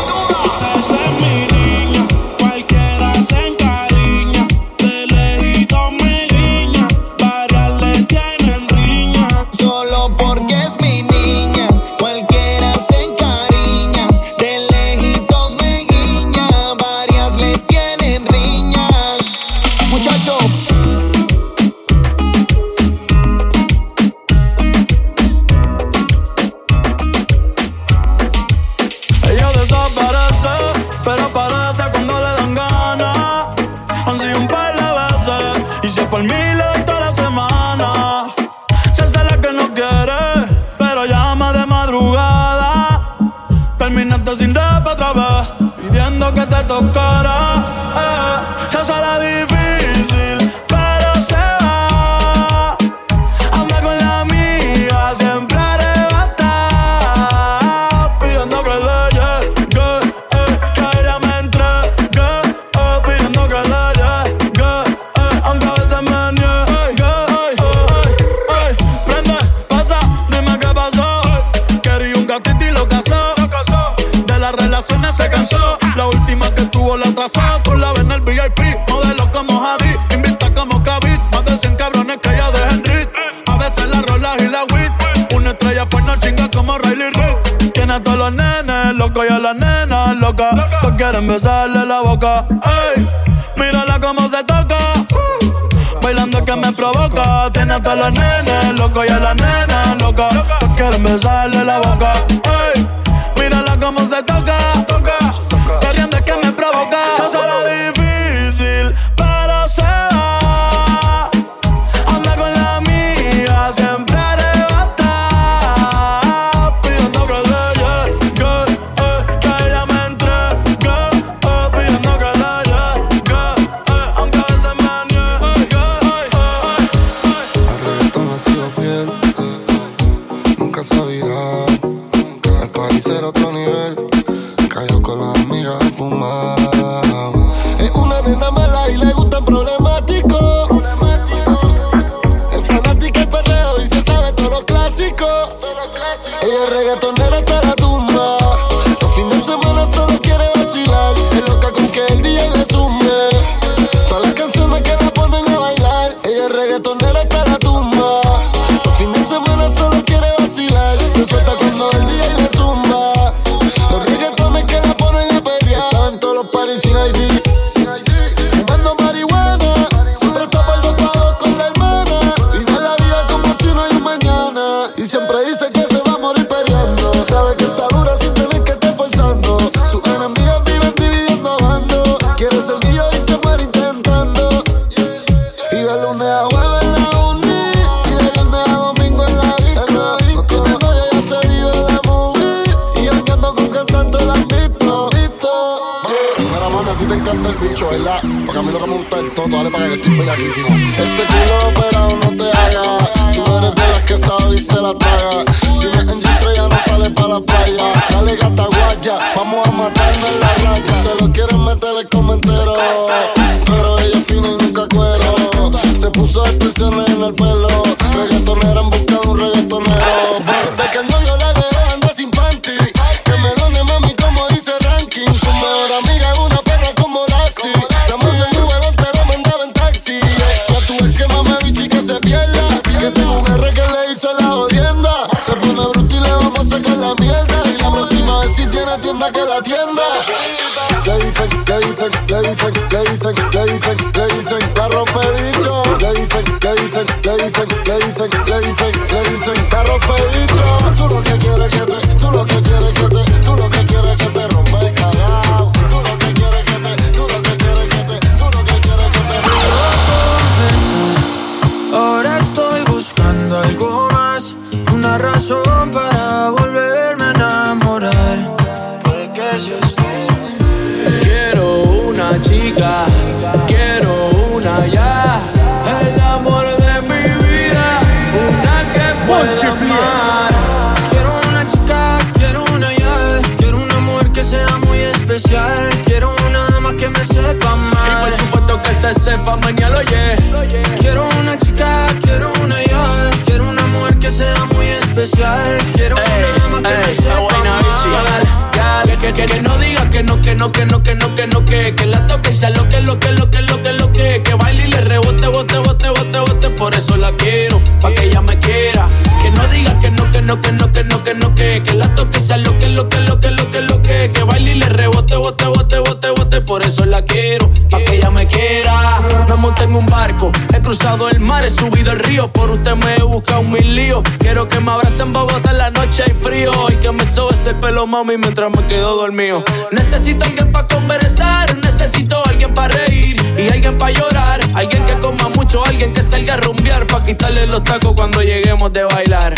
[320.90, 322.48] cruzado el mar, he subido el río.
[322.48, 324.24] Por usted me he buscado mil líos.
[324.40, 326.72] Quiero que me abracen Bogotá en la noche y frío.
[326.90, 329.62] Y que me sobes ese pelo, mami, mientras me quedo dormido.
[329.92, 334.60] Necesito alguien para conversar, necesito alguien para reír y alguien para llorar.
[334.74, 337.06] Alguien que coma mucho, alguien que salga a rumbear.
[337.06, 339.54] Pa' quitarle los tacos cuando lleguemos de bailar.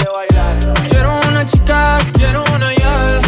[0.86, 3.21] Quiero una chica, quiero una yal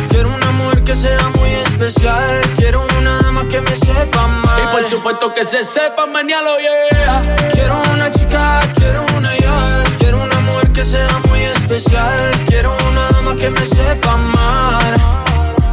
[0.85, 2.41] que sea muy especial.
[2.57, 4.63] Quiero una dama que me sepa mal.
[4.63, 7.37] Y por supuesto que se sepa mañana, yeah.
[7.53, 9.85] Quiero una chica, quiero una yal.
[9.99, 12.31] Quiero una mujer que sea muy especial.
[12.47, 14.95] Quiero una dama que me sepa mal.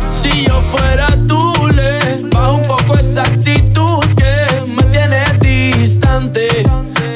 [0.09, 6.47] Si yo fuera tú, le bajo un poco esa actitud que me tiene distante.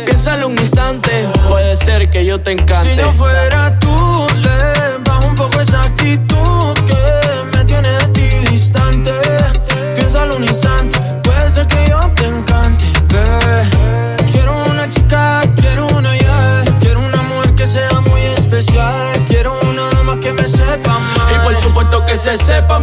[0.06, 1.12] Piénsalo un instante,
[1.48, 2.90] puede ser que yo te encante.
[2.90, 3.85] Si yo fuera tú,
[22.38, 22.80] sepa,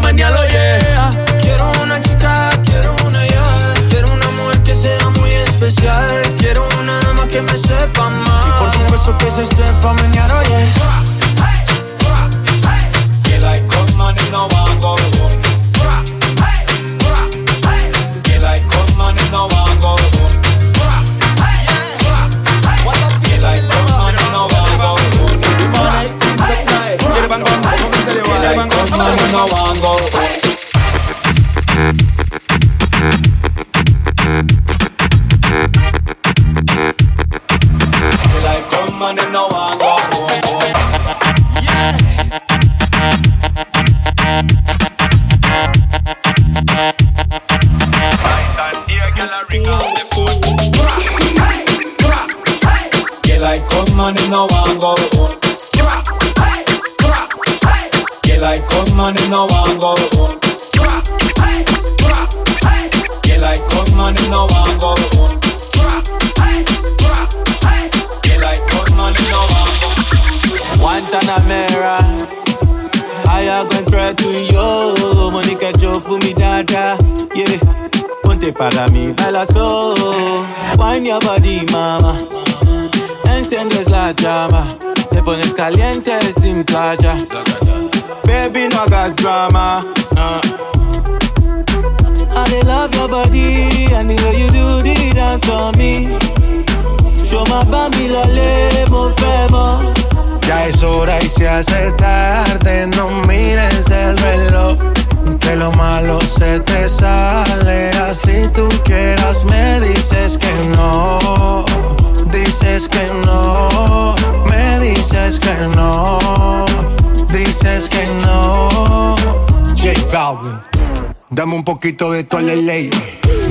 [121.82, 122.90] poquito de tu ley.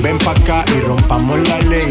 [0.00, 1.90] Ven pa' acá y rompamos la ley.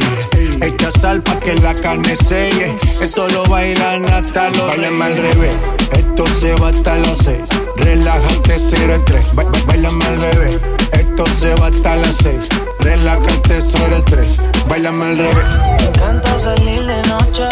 [0.60, 2.76] Echa sal pa' que la carne selle.
[3.00, 5.54] Esto lo bailan hasta los Bailan al revés.
[5.92, 7.44] Esto se va hasta los seis.
[7.76, 9.28] Relájate, cero estrés.
[9.68, 10.60] Bailame al revés.
[10.94, 12.48] Esto se va hasta las seis.
[12.80, 14.38] Relájate, cero estrés.
[14.68, 15.52] Bailame al revés.
[15.78, 17.48] Me encanta salir de noche.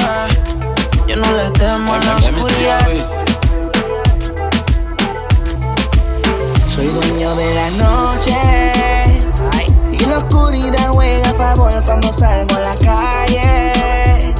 [1.07, 2.87] Yo no le temo a la oscuridad.
[6.73, 8.68] Soy dueño de la noche.
[10.19, 14.33] Oscuridad juega a favor cuando salgo a la calle.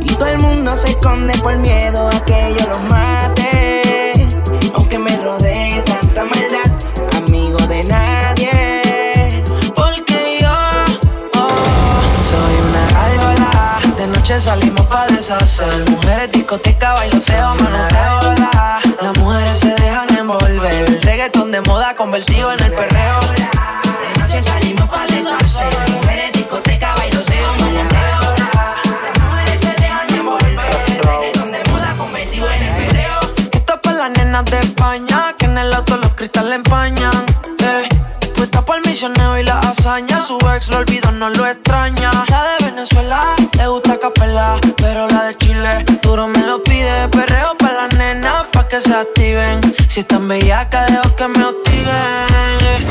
[0.00, 4.26] Y todo el mundo se esconde por miedo a que yo los mate.
[4.74, 6.72] Aunque me rodee tanta maldad,
[7.18, 9.44] amigo de nadie.
[9.76, 10.52] Porque yo
[11.34, 11.48] oh,
[12.30, 13.80] soy una gárgola.
[13.98, 15.90] De noche salimos pa' deshacer.
[15.90, 18.34] Mujeres, discoteca, bailoteo, manoteo.
[19.02, 21.00] Las mujeres se dejan envolver.
[21.02, 23.20] Reggaeton de moda convertido en el perreo.
[24.42, 25.66] Salimos pa' deshacer.
[25.90, 28.34] Mujeres, discoteca, bailoteo, manoteo.
[29.04, 30.56] Las mujeres se dejan envolver.
[31.02, 33.20] Reggaeton de moda convertido en el perreo.
[33.52, 35.34] Esto es pa' las nenas de España.
[35.36, 37.26] Que en el auto los cristales empañan.
[37.58, 37.88] Eh.
[38.36, 40.20] Puesta por el misionero y la hazaña.
[40.20, 42.10] Su ex lo olvidó, no lo extraña.
[42.28, 44.60] La de Venezuela le gusta capela.
[44.76, 47.08] Pero la de Chile duro me lo pide.
[47.08, 49.60] Perreo pa' las nenas pa' que se activen.
[49.88, 52.88] Si están bellacas, dejo que me hostiguen.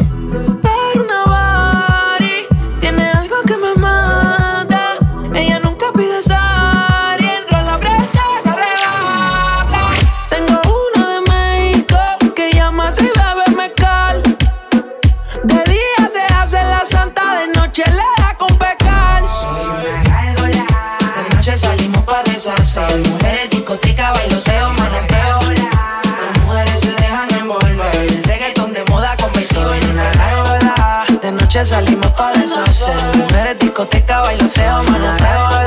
[31.57, 32.95] Noche salimos pa' deshacer.
[33.17, 35.66] Mujeres, discoteca, bailoteo, manoteo.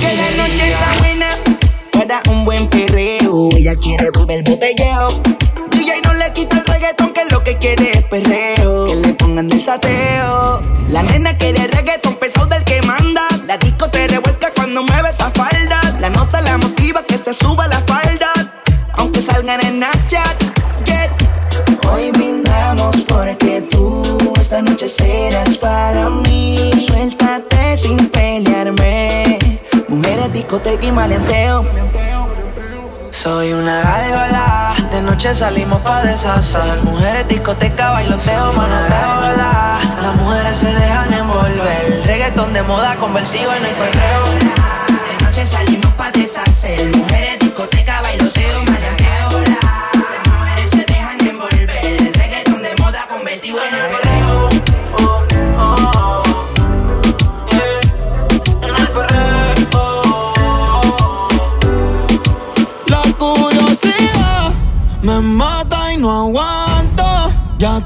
[0.00, 1.26] Que la noche está buena
[1.92, 3.48] para un buen perreo.
[3.56, 5.08] Ella quiere volver botelleo.
[5.70, 8.86] DJ no le quita el reggaetón, que lo que quiere es perreo.
[8.86, 10.62] Que le pongan del sateo.
[10.90, 13.26] La nena quiere reggaetón pesado del que manda.
[13.46, 15.80] La disco se revuelca cuando mueve esa falda.
[16.00, 18.32] La nota la motiva que se suba la falda.
[19.20, 20.50] salgan en Snapchat.
[21.92, 24.02] Hoy brindamos porque tú
[24.38, 26.70] esta noche serás para mí.
[26.86, 29.29] Suéltate sin pelearme.
[29.90, 31.64] Mujeres, discoteca y maleanteo.
[33.10, 36.76] Soy una gárgola, de noche salimos pa' deshacer.
[36.84, 42.02] Mujeres, discoteca, bailoteo, manoteo, la Las mujeres se dejan envolver.
[42.06, 44.24] Reggaetón de moda convertido en el perreo.
[45.18, 46.96] De noche salimos pa' deshacer.
[46.96, 52.12] Mujeres, discoteca, bailoteo, manoteo, Las mujeres se dejan envolver.
[52.14, 54.09] Reggaetón de moda convertido en el perreo
[67.60, 67.76] Ya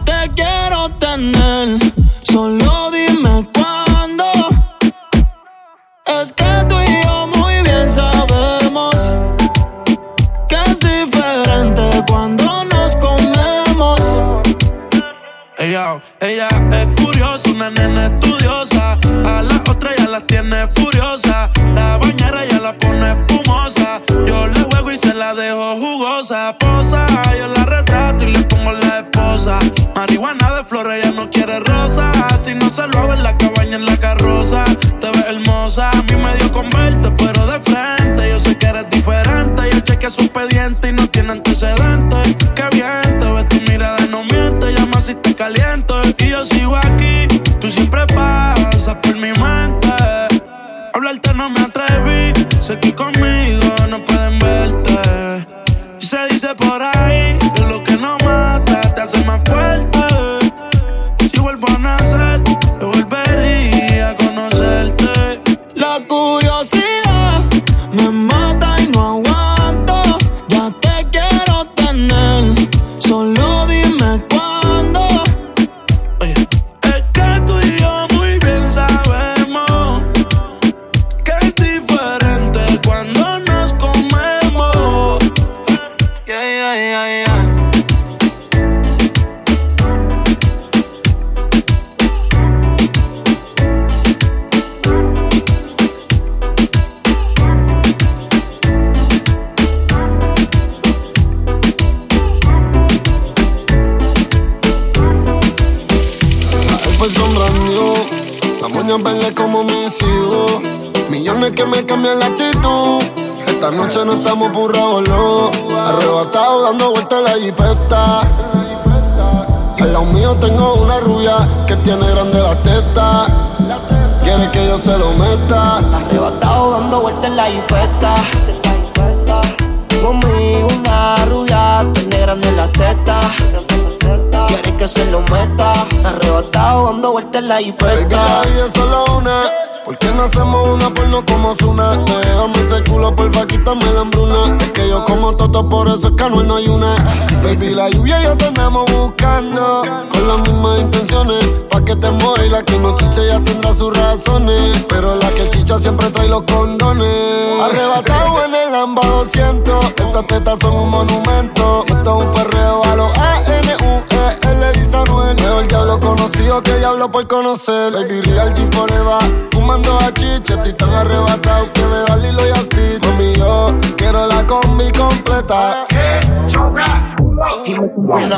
[167.15, 167.93] por conocer.
[167.93, 169.49] Baby, real G forever.
[169.53, 172.99] Fumando a chicha, estoy tan arrebatado que me da Lilo y así.
[173.03, 175.87] Mami, yo quiero la combi completa.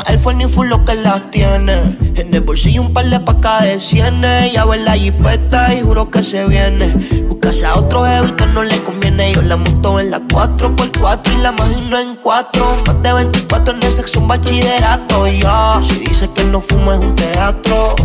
[0.07, 1.97] Él fue ni full lo que las tiene.
[2.15, 4.53] En el bolsillo un par de pacas de cienes.
[4.53, 6.93] Ya ve la jipeta y juro que se viene.
[7.27, 9.33] Buscase a otro jevito no le conviene.
[9.33, 12.83] Yo la monto en la 4x4 y la imagino en 4.
[12.85, 15.25] Más de 24 en el sexo, un bachillerato.
[15.25, 17.95] Ya, si dice que no fumo es un teatro.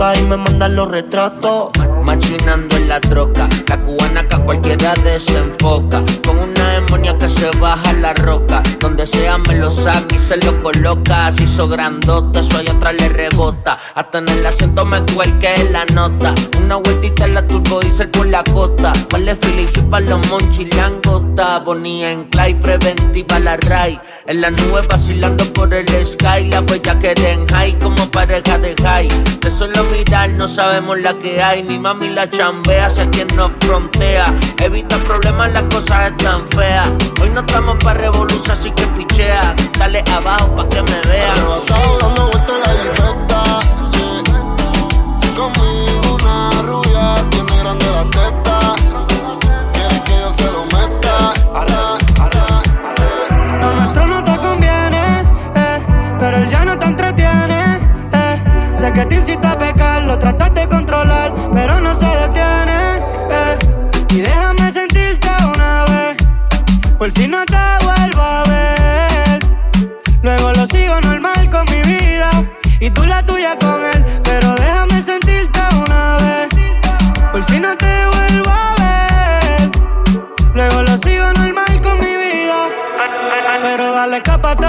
[0.00, 1.70] Y me mandan los retratos.
[2.08, 6.02] Machinando en la troca, la cubana que a cualquiera desenfoca.
[6.24, 8.62] Con una demonia que se baja la roca.
[8.80, 11.30] Donde sea me lo saca y se lo coloca.
[11.32, 13.76] Se hizo grandote, allá atrás le rebota.
[13.94, 15.04] Hasta en el acento me
[15.38, 16.34] que la nota.
[16.62, 18.94] Una vueltita en la turbo diesel por la costa.
[19.12, 21.58] Vale Philly para los monchis langota.
[21.58, 24.00] Bonía en clay, preventiva la ray.
[24.26, 26.46] En la nube vacilando por el sky.
[26.48, 29.08] La huella que en high como pareja de high.
[29.42, 31.62] De solo mirar no sabemos la que hay.
[31.62, 34.34] Mi mami la chambea, sé quien nos frontea.
[34.62, 36.88] Evita problemas, las cosas están feas.
[37.20, 39.54] Hoy no estamos para revolución, así que pichea.
[39.78, 41.34] Dale abajo pa' que me vea.
[41.34, 43.60] Pasado, dame vuelta la libreta.
[45.36, 48.74] Conmigo una rubia, tiene grande la testa.
[49.72, 51.32] Quiere que yo se lo meta.
[51.54, 51.98] Ará,
[53.76, 55.04] nuestro no te conviene,
[55.54, 55.78] eh,
[56.18, 57.78] pero él ya no te entretiene.
[58.12, 58.42] Eh,
[58.74, 59.16] sé que te
[66.98, 69.38] Por si no te vuelvo a ver.
[70.20, 72.28] Luego lo sigo normal con mi vida.
[72.80, 74.04] Y tú la tuya con él.
[74.24, 76.48] Pero déjame sentirte una vez.
[77.30, 79.70] Por si no te vuelvo a ver.
[80.54, 82.66] Luego lo sigo normal con mi vida.
[83.62, 84.66] Pero dale, escápate.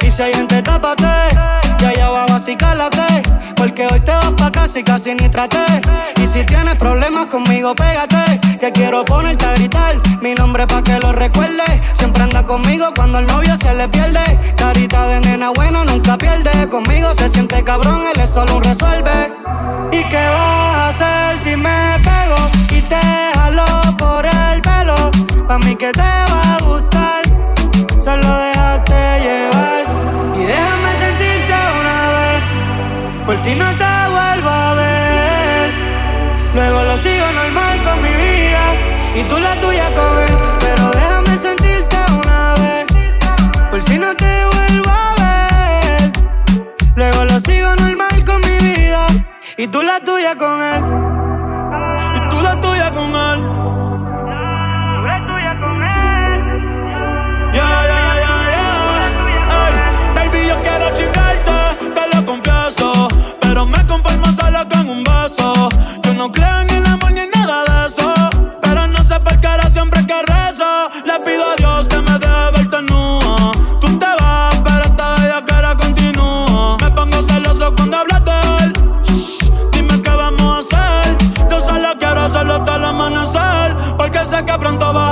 [0.00, 1.04] Y si hay gente, tápate.
[1.78, 3.23] Ya allá abajo, así cálate.
[3.74, 5.58] Porque hoy te vas pa' casa y casi ni traté.
[6.22, 8.38] Y si tienes problemas conmigo, pégate.
[8.60, 11.64] Que quiero ponerte a gritar mi nombre pa' que lo recuerde.
[11.94, 14.20] Siempre anda conmigo cuando el novio se le pierde.
[14.56, 16.68] Carita de nena buena nunca pierde.
[16.68, 19.32] Conmigo se siente cabrón, él es solo un resuelve.
[19.90, 23.00] ¿Y qué vas a hacer si me pego y te
[23.34, 23.66] jalo
[23.98, 25.10] por el pelo?
[25.48, 27.24] Pa' mí que te va a gustar.
[28.04, 28.53] Solo déjate
[33.26, 35.70] Por si no te vuelvo a ver.
[36.54, 38.64] Luego lo sigo normal con mi vida
[39.16, 40.34] y tú la tuya con él.
[40.60, 42.86] Pero déjame sentirte una vez.
[43.70, 46.12] Por si no te vuelvo a ver.
[46.96, 49.06] Luego lo sigo normal con mi vida
[49.56, 51.33] y tú la tuya con él.
[64.68, 65.52] Con un beso.
[66.02, 68.12] Yo no creo en el amor ni en nada de eso.
[68.60, 70.70] Pero no sé por qué ahora siempre que rezo.
[71.04, 73.52] Le pido a Dios que me deje verte nua.
[73.80, 76.76] Tú te vas, pero esta bella cara continúa.
[76.80, 78.72] Me pongo celoso cuando hablas de él.
[79.02, 81.16] Shh, dime qué vamos a hacer.
[81.50, 83.76] Yo solo quiero hacerlo hasta el amanecer.
[83.96, 85.03] Porque sé que pronto vas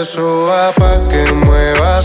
[0.00, 2.00] le suba pa' que mueva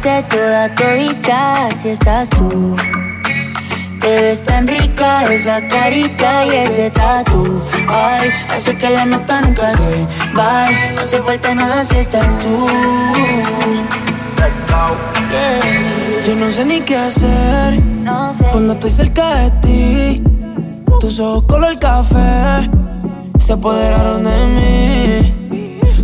[0.00, 2.76] comerte toda todita si estás tú.
[4.00, 7.62] Te ves tan rica esa carita y ese tatu.
[7.88, 10.06] Ay, hace que la nota nunca se
[10.36, 10.68] va.
[10.94, 12.66] No hace falta nada si estás tú.
[16.26, 17.80] Yo no sé ni qué hacer
[18.52, 20.22] cuando estoy cerca de ti.
[21.00, 22.68] Tus ojos color café
[23.38, 25.37] se apoderaron de mí.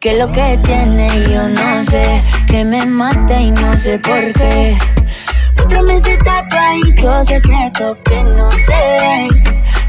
[0.00, 4.78] Que lo que tiene yo no sé, que me mata y no sé por qué.
[5.56, 9.28] Muéstrame ese tatuadito secreto que no sé.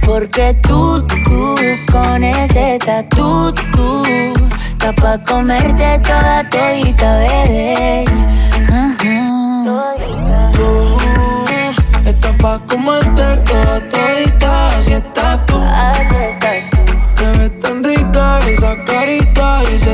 [0.03, 1.55] Porque tú, tú,
[1.91, 4.03] con ese tatu, tú,
[4.71, 8.05] está pa' comerte toda todita, bebé.
[10.53, 10.97] Tú
[12.03, 15.61] estás pa' comerte toda todita, así estás tú.
[15.61, 16.77] Así estás tú.
[17.13, 19.38] Te ves tan rica esa carita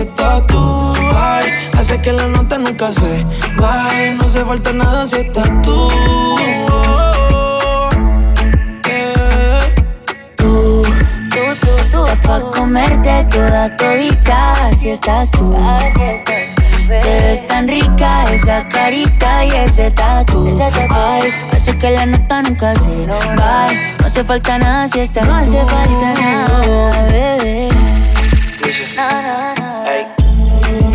[0.03, 0.93] tatu.
[1.15, 1.45] Ay,
[1.77, 4.13] hace que la nota nunca se vaya.
[4.19, 5.87] No se falta nada si estás tú.
[10.35, 10.83] Tú,
[11.31, 15.55] tú, tú, tú, pa' comerte toda todita, así estás tú.
[15.57, 16.55] Así estás
[16.87, 20.59] Te ves tan rica esa carita y ese tatu.
[20.89, 23.67] Ay, hace que la nota nunca se va.
[23.99, 27.69] No hace falta nada si estás No hace falta nada, bebé.
[28.95, 29.54] No, no, no.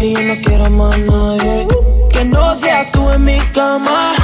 [0.01, 1.67] Que yo no quiero más nadie.
[2.11, 4.15] Que no seas tú en mi cama.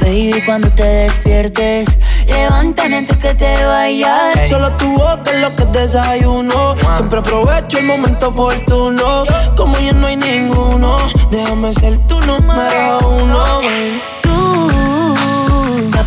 [0.00, 1.86] Baby, cuando te despiertes,
[2.26, 4.48] levántame antes que te vayas.
[4.48, 6.74] Solo tu boca es lo que desayuno.
[6.96, 9.22] Siempre aprovecho el momento oportuno.
[9.56, 10.96] Como ya no hay ninguno,
[11.30, 13.58] déjame ser tu número uno.
[13.58, 14.02] baby.
[14.22, 15.12] Tú,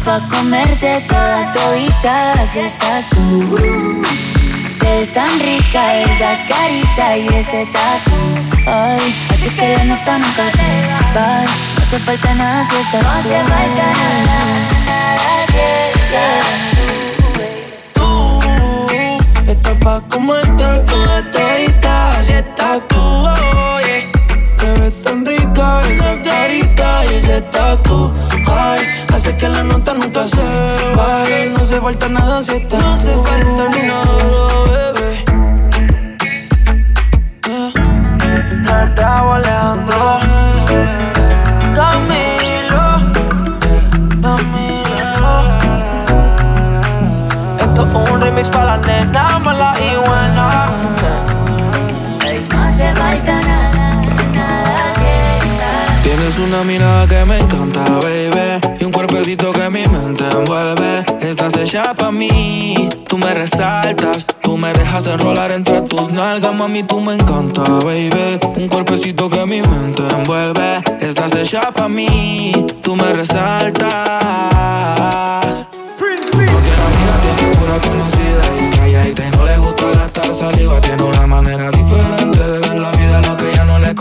[0.04, 3.56] pa' comerte toda todita, así estás tú.
[4.78, 8.55] Te ves tan rica esa carita y ese tatu.
[8.68, 11.44] Ay, así que la nota nunca se va.
[11.76, 15.56] No hace falta nada si estás No hace falta nada, nada
[17.94, 18.40] Tú
[19.52, 22.98] estás pa' comerte toda todita, así estás tú.
[22.98, 24.04] oh, yeah.
[24.58, 28.12] Te ves tan rica esa carita y ese tatu.
[28.48, 28.80] Ay,
[29.14, 30.42] hace que la nota nunca se
[30.96, 31.46] vaya.
[31.54, 34.85] No hace falta nada si estás No hace falta nada,
[38.66, 40.20] Raúl Alejandro
[41.76, 42.86] Camilo
[44.22, 45.34] Camilo
[47.60, 50.72] Esto es un remix para la nena mala y buena
[52.52, 54.02] No hace falta nada,
[54.34, 58.60] nada si estás Tienes una mirada que me encanta, baby.
[58.80, 61.04] Y un cuerpecito que mi mente envuelve.
[61.20, 64.26] Estás hecha pa' mí, tú me resaltas.
[64.56, 68.40] Tú me dejas enrolar entre tus nalgas, mami, tú me encanta, baby.
[68.56, 70.82] Un cuerpecito que mi mente envuelve.
[71.02, 73.92] Estás hecha pa' mí, tú me resaltas.
[75.52, 80.80] No tiene amiga, tiene pura conocida y calladita y no le gusta gastar saliva.
[80.80, 82.25] Tiene una manera diferente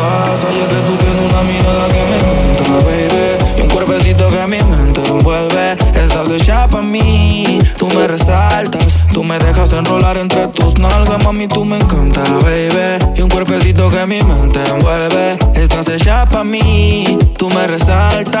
[0.00, 0.40] paz.
[0.48, 3.26] Oye, que tú tienes una mirada que me encanta, baby.
[3.58, 5.76] Y un cuerpecito que mi mente envuelve.
[5.94, 8.86] Estás hecha pa' mí, tú me resaltas.
[9.12, 12.98] Tú me dejas enrolar entre tus nalgas, mami, tú me encanta, baby.
[13.16, 15.38] Y un cuerpecito que mi mente envuelve.
[15.54, 18.40] Estás hecha pa' mí, tú me resaltas.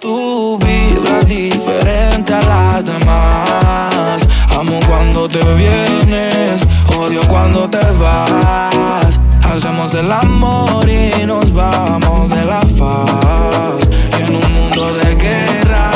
[0.00, 4.22] Tu vibra es diferente a las demás.
[4.56, 6.62] Amo cuando te vienes,
[6.96, 9.18] odio cuando te vas.
[9.42, 13.88] Hacemos el amor y nos vamos de la faz.
[14.16, 15.90] Y en un mundo de guerra,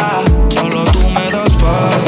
[0.48, 2.04] solo tú me das paz.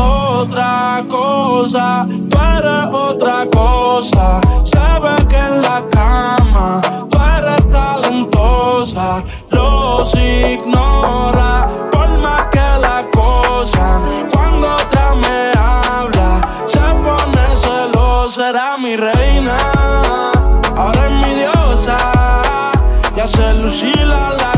[0.00, 4.40] Otra cosa, tú eres otra cosa.
[4.64, 6.80] Sabes que en la cama
[9.50, 14.00] los ignora por más que la cosa.
[14.32, 19.56] Cuando otra me habla, se pone celosa, será mi reina.
[20.76, 21.96] Ahora es mi diosa,
[23.16, 24.57] y hace lucir a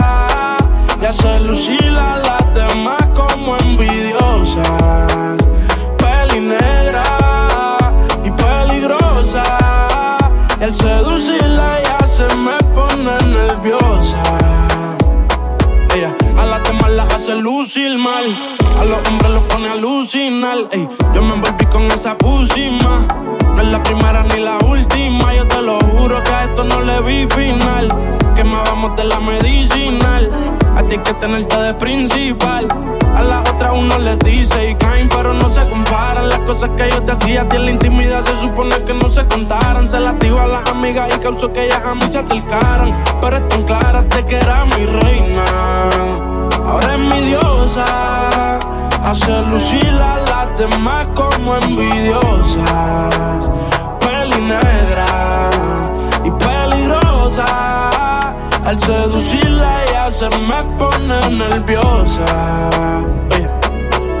[1.01, 5.37] Y hace lucir a las demás como envidiosas.
[5.97, 7.03] Peli negra
[8.23, 9.43] y peligrosa.
[10.61, 14.50] Al seducirla ya se me pone nerviosa.
[16.91, 18.25] Ella a las demás las hace lucir mal.
[18.79, 20.57] A los hombres los pone a alucinar.
[20.71, 23.05] Ey, yo me envolví con esa pusima.
[23.55, 25.33] No es la primera ni la última.
[25.33, 27.87] Yo te lo juro que a esto no le vi final.
[28.35, 30.29] Que más vamos de la medicinal.
[30.75, 32.67] A ti que tenerte de principal.
[33.15, 36.29] A las otras uno les dice y caen, pero no se comparan.
[36.29, 39.09] Las cosas que yo te hacía a ti en la intimidad se supone que no
[39.09, 39.87] se contaran.
[39.87, 42.91] Se las a las amigas y causó que ellas a mí se acercaran.
[43.21, 46.30] Pero están claras de que era mi reina.
[46.71, 47.83] Ahora es mi diosa.
[49.03, 53.51] Hace lucir a las demás como envidiosas.
[53.99, 55.49] Peli negra
[56.23, 57.89] y peligrosa.
[58.65, 62.69] Al seducirla ya se me pone nerviosa.
[63.35, 63.49] Oye.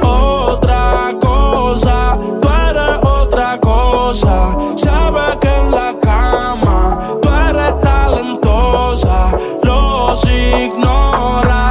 [0.01, 4.57] Otra cosa, tú eres otra cosa.
[4.75, 9.31] Sabes que en la cama tú eres talentosa.
[9.63, 11.70] Los ignora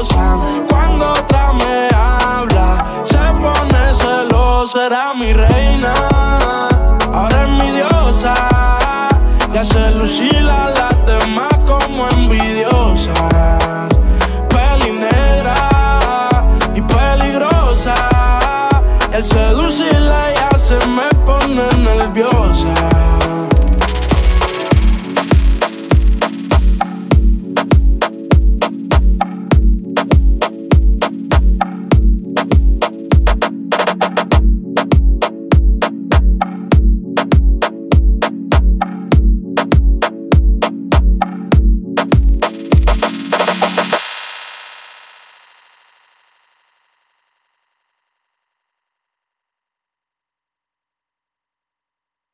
[0.00, 5.92] cuando otra me habla, se pone celosa, era mi reina.
[7.12, 8.32] Ahora es mi diosa,
[9.52, 13.88] y hace lucir a las demás como envidiosas.
[14.48, 15.56] Peli negra
[16.76, 17.94] y peligrosa,
[19.12, 22.97] el seducirla ya se me pone nerviosa.